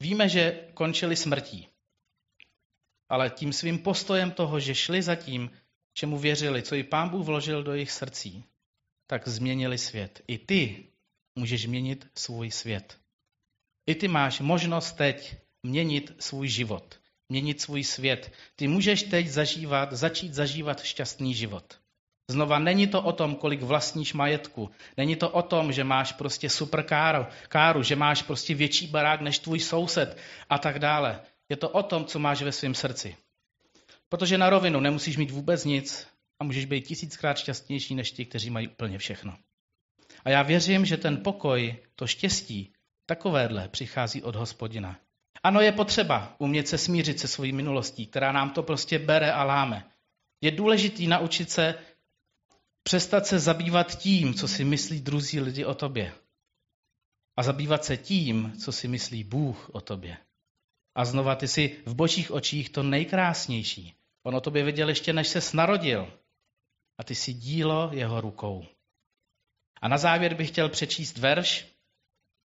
Víme, 0.00 0.28
že 0.28 0.70
končili 0.74 1.16
smrtí. 1.16 1.68
Ale 3.08 3.30
tím 3.30 3.52
svým 3.52 3.78
postojem 3.78 4.30
toho, 4.30 4.60
že 4.60 4.74
šli 4.74 5.02
za 5.02 5.14
tím, 5.14 5.50
čemu 5.92 6.18
věřili, 6.18 6.62
co 6.62 6.74
i 6.74 6.84
pán 6.84 7.08
Bůh 7.08 7.26
vložil 7.26 7.62
do 7.62 7.72
jejich 7.72 7.90
srdcí, 7.92 8.44
tak 9.10 9.28
změnili 9.28 9.78
svět. 9.78 10.22
I 10.28 10.38
ty 10.38 10.84
můžeš 11.38 11.62
změnit 11.62 12.06
svůj 12.14 12.50
svět. 12.50 12.96
I 13.86 13.94
ty 13.94 14.08
máš 14.08 14.40
možnost 14.40 14.92
teď 14.92 15.36
měnit 15.62 16.14
svůj 16.18 16.48
život, 16.48 17.00
měnit 17.28 17.60
svůj 17.60 17.84
svět. 17.84 18.32
Ty 18.56 18.68
můžeš 18.68 19.02
teď 19.02 19.28
zažívat, 19.28 19.92
začít 19.92 20.34
zažívat 20.34 20.82
šťastný 20.82 21.34
život. 21.34 21.78
Znova, 22.30 22.58
není 22.58 22.86
to 22.86 23.02
o 23.02 23.12
tom, 23.12 23.34
kolik 23.34 23.62
vlastníš 23.62 24.12
majetku. 24.12 24.70
Není 24.96 25.16
to 25.16 25.30
o 25.30 25.42
tom, 25.42 25.72
že 25.72 25.84
máš 25.84 26.12
prostě 26.12 26.50
super 26.50 26.82
káru, 26.82 27.26
káru, 27.48 27.82
že 27.82 27.96
máš 27.96 28.22
prostě 28.22 28.54
větší 28.54 28.86
barák 28.86 29.20
než 29.20 29.38
tvůj 29.38 29.60
soused 29.60 30.16
a 30.50 30.58
tak 30.58 30.78
dále. 30.78 31.20
Je 31.48 31.56
to 31.56 31.68
o 31.68 31.82
tom, 31.82 32.04
co 32.04 32.18
máš 32.18 32.42
ve 32.42 32.52
svém 32.52 32.74
srdci. 32.74 33.16
Protože 34.08 34.38
na 34.38 34.50
rovinu 34.50 34.80
nemusíš 34.80 35.16
mít 35.16 35.30
vůbec 35.30 35.64
nic 35.64 36.06
a 36.40 36.44
můžeš 36.44 36.64
být 36.64 36.86
tisíckrát 36.86 37.38
šťastnější 37.38 37.94
než 37.94 38.10
ti, 38.10 38.24
kteří 38.24 38.50
mají 38.50 38.68
úplně 38.68 38.98
všechno. 38.98 39.38
A 40.24 40.30
já 40.30 40.42
věřím, 40.42 40.86
že 40.86 40.96
ten 40.96 41.22
pokoj, 41.22 41.76
to 41.94 42.06
štěstí, 42.06 42.72
takovéhle 43.06 43.68
přichází 43.68 44.22
od 44.22 44.36
hospodina. 44.36 45.00
Ano, 45.42 45.60
je 45.60 45.72
potřeba 45.72 46.36
umět 46.38 46.68
se 46.68 46.78
smířit 46.78 47.20
se 47.20 47.28
svojí 47.28 47.52
minulostí, 47.52 48.06
která 48.06 48.32
nám 48.32 48.50
to 48.50 48.62
prostě 48.62 48.98
bere 48.98 49.32
a 49.32 49.44
láme. 49.44 49.90
Je 50.40 50.50
důležitý 50.50 51.06
naučit 51.06 51.50
se 51.50 51.74
přestat 52.82 53.26
se 53.26 53.38
zabývat 53.38 53.98
tím, 53.98 54.34
co 54.34 54.48
si 54.48 54.64
myslí 54.64 55.00
druzí 55.00 55.40
lidi 55.40 55.64
o 55.64 55.74
tobě. 55.74 56.12
A 57.36 57.42
zabývat 57.42 57.84
se 57.84 57.96
tím, 57.96 58.52
co 58.60 58.72
si 58.72 58.88
myslí 58.88 59.24
Bůh 59.24 59.70
o 59.72 59.80
tobě. 59.80 60.16
A 60.94 61.04
znova 61.04 61.34
ty 61.34 61.48
jsi 61.48 61.76
v 61.86 61.94
božích 61.94 62.30
očích 62.30 62.70
to 62.70 62.82
nejkrásnější. 62.82 63.94
On 64.22 64.36
o 64.36 64.40
tobě 64.40 64.62
věděl 64.64 64.88
ještě, 64.88 65.12
než 65.12 65.28
se 65.28 65.56
narodil. 65.56 66.12
A 66.98 67.04
ty 67.04 67.14
jsi 67.14 67.32
dílo 67.32 67.90
jeho 67.92 68.20
rukou. 68.20 68.66
A 69.82 69.88
na 69.88 69.98
závěr 69.98 70.34
bych 70.34 70.48
chtěl 70.48 70.68
přečíst 70.68 71.18
verš 71.18 71.66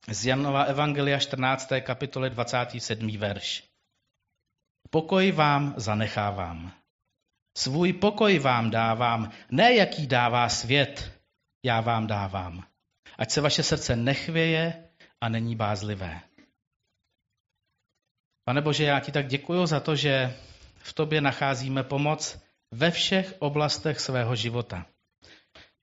z 0.08 0.26
Janova 0.26 0.62
Evangelia 0.62 1.18
14. 1.18 1.68
kapitole 1.80 2.30
27. 2.30 3.18
verš. 3.18 3.64
Pokoj 4.90 5.32
vám 5.32 5.74
zanechávám. 5.76 6.72
Svůj 7.56 7.92
pokoj 7.92 8.38
vám 8.38 8.70
dávám, 8.70 9.32
ne 9.50 9.74
jaký 9.74 10.06
dává 10.06 10.48
svět, 10.48 11.20
já 11.64 11.80
vám 11.80 12.06
dávám. 12.06 12.66
Ať 13.18 13.30
se 13.30 13.40
vaše 13.40 13.62
srdce 13.62 13.96
nechvěje 13.96 14.88
a 15.20 15.28
není 15.28 15.56
bázlivé. 15.56 16.20
Pane 18.44 18.60
Bože, 18.60 18.84
já 18.84 19.00
ti 19.00 19.12
tak 19.12 19.26
děkuji 19.26 19.66
za 19.66 19.80
to, 19.80 19.96
že 19.96 20.36
v 20.76 20.92
tobě 20.92 21.20
nacházíme 21.20 21.82
pomoc 21.82 22.42
ve 22.72 22.90
všech 22.90 23.34
oblastech 23.38 24.00
svého 24.00 24.36
života. 24.36 24.86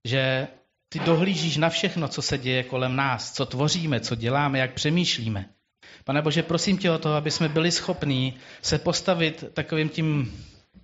Že 0.08 0.48
ty 0.90 1.00
dohlížíš 1.00 1.58
na 1.58 1.70
všechno, 1.70 2.08
co 2.08 2.22
se 2.22 2.38
děje 2.38 2.64
kolem 2.64 2.96
nás, 2.96 3.34
co 3.34 3.46
tvoříme, 3.46 4.00
co 4.00 4.16
děláme, 4.16 4.60
jak 4.60 4.74
přemýšlíme. 4.74 5.46
Pane 6.04 6.22
Bože, 6.22 6.44
prosím 6.44 6.78
tě 6.78 6.92
o 6.92 6.98
to, 6.98 7.14
aby 7.14 7.32
jsme 7.32 7.50
byli 7.50 7.72
schopní 7.72 8.34
se 8.62 8.78
postavit 8.78 9.44
takovým 9.54 9.90
tím 9.90 10.32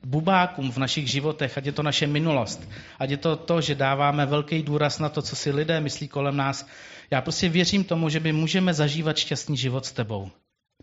bubákům 0.06 0.72
v 0.72 0.78
našich 0.78 1.08
životech, 1.12 1.58
ať 1.58 1.66
je 1.66 1.72
to 1.72 1.84
naše 1.84 2.08
minulost, 2.08 2.70
ať 3.00 3.10
je 3.10 3.18
to 3.18 3.36
to, 3.36 3.62
že 3.62 3.76
dáváme 3.76 4.26
velký 4.26 4.64
důraz 4.64 5.00
na 5.00 5.10
to, 5.10 5.22
co 5.22 5.36
si 5.36 5.52
lidé 5.52 5.82
myslí 5.82 6.08
kolem 6.08 6.38
nás. 6.38 6.68
Já 7.12 7.22
prostě 7.22 7.50
věřím 7.50 7.84
tomu, 7.84 8.10
že 8.10 8.20
my 8.20 8.32
můžeme 8.32 8.74
zažívat 8.74 9.18
šťastný 9.18 9.58
život 9.58 9.86
s 9.86 9.92
tebou. 9.92 10.32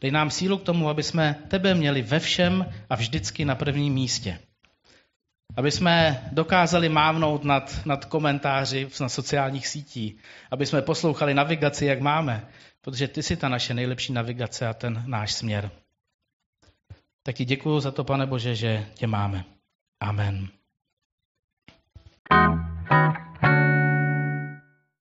Dej 0.00 0.10
nám 0.10 0.30
sílu 0.30 0.58
k 0.58 0.62
tomu, 0.62 0.88
aby 0.88 1.02
jsme 1.02 1.36
tebe 1.48 1.74
měli 1.74 2.02
ve 2.02 2.20
všem 2.20 2.66
a 2.90 2.96
vždycky 2.96 3.44
na 3.44 3.54
prvním 3.54 3.94
místě. 3.94 4.38
Aby 5.56 5.70
jsme 5.70 6.28
dokázali 6.32 6.88
mávnout 6.88 7.44
nad, 7.44 7.86
nad 7.86 8.04
komentáři 8.04 8.88
na 9.00 9.08
sociálních 9.08 9.66
sítích. 9.66 10.16
Aby 10.50 10.66
jsme 10.66 10.82
poslouchali 10.82 11.34
navigaci, 11.34 11.86
jak 11.86 12.00
máme. 12.00 12.46
Protože 12.80 13.08
ty 13.08 13.22
jsi 13.22 13.36
ta 13.36 13.48
naše 13.48 13.74
nejlepší 13.74 14.12
navigace 14.12 14.68
a 14.68 14.74
ten 14.74 15.02
náš 15.06 15.32
směr. 15.32 15.70
Tak 17.22 17.34
ti 17.34 17.44
děkuji 17.44 17.80
za 17.80 17.90
to, 17.90 18.04
pane 18.04 18.26
Bože, 18.26 18.54
že 18.54 18.86
tě 18.94 19.06
máme. 19.06 19.44
Amen. 20.00 20.48
thank 22.88 23.16
you 23.16 23.31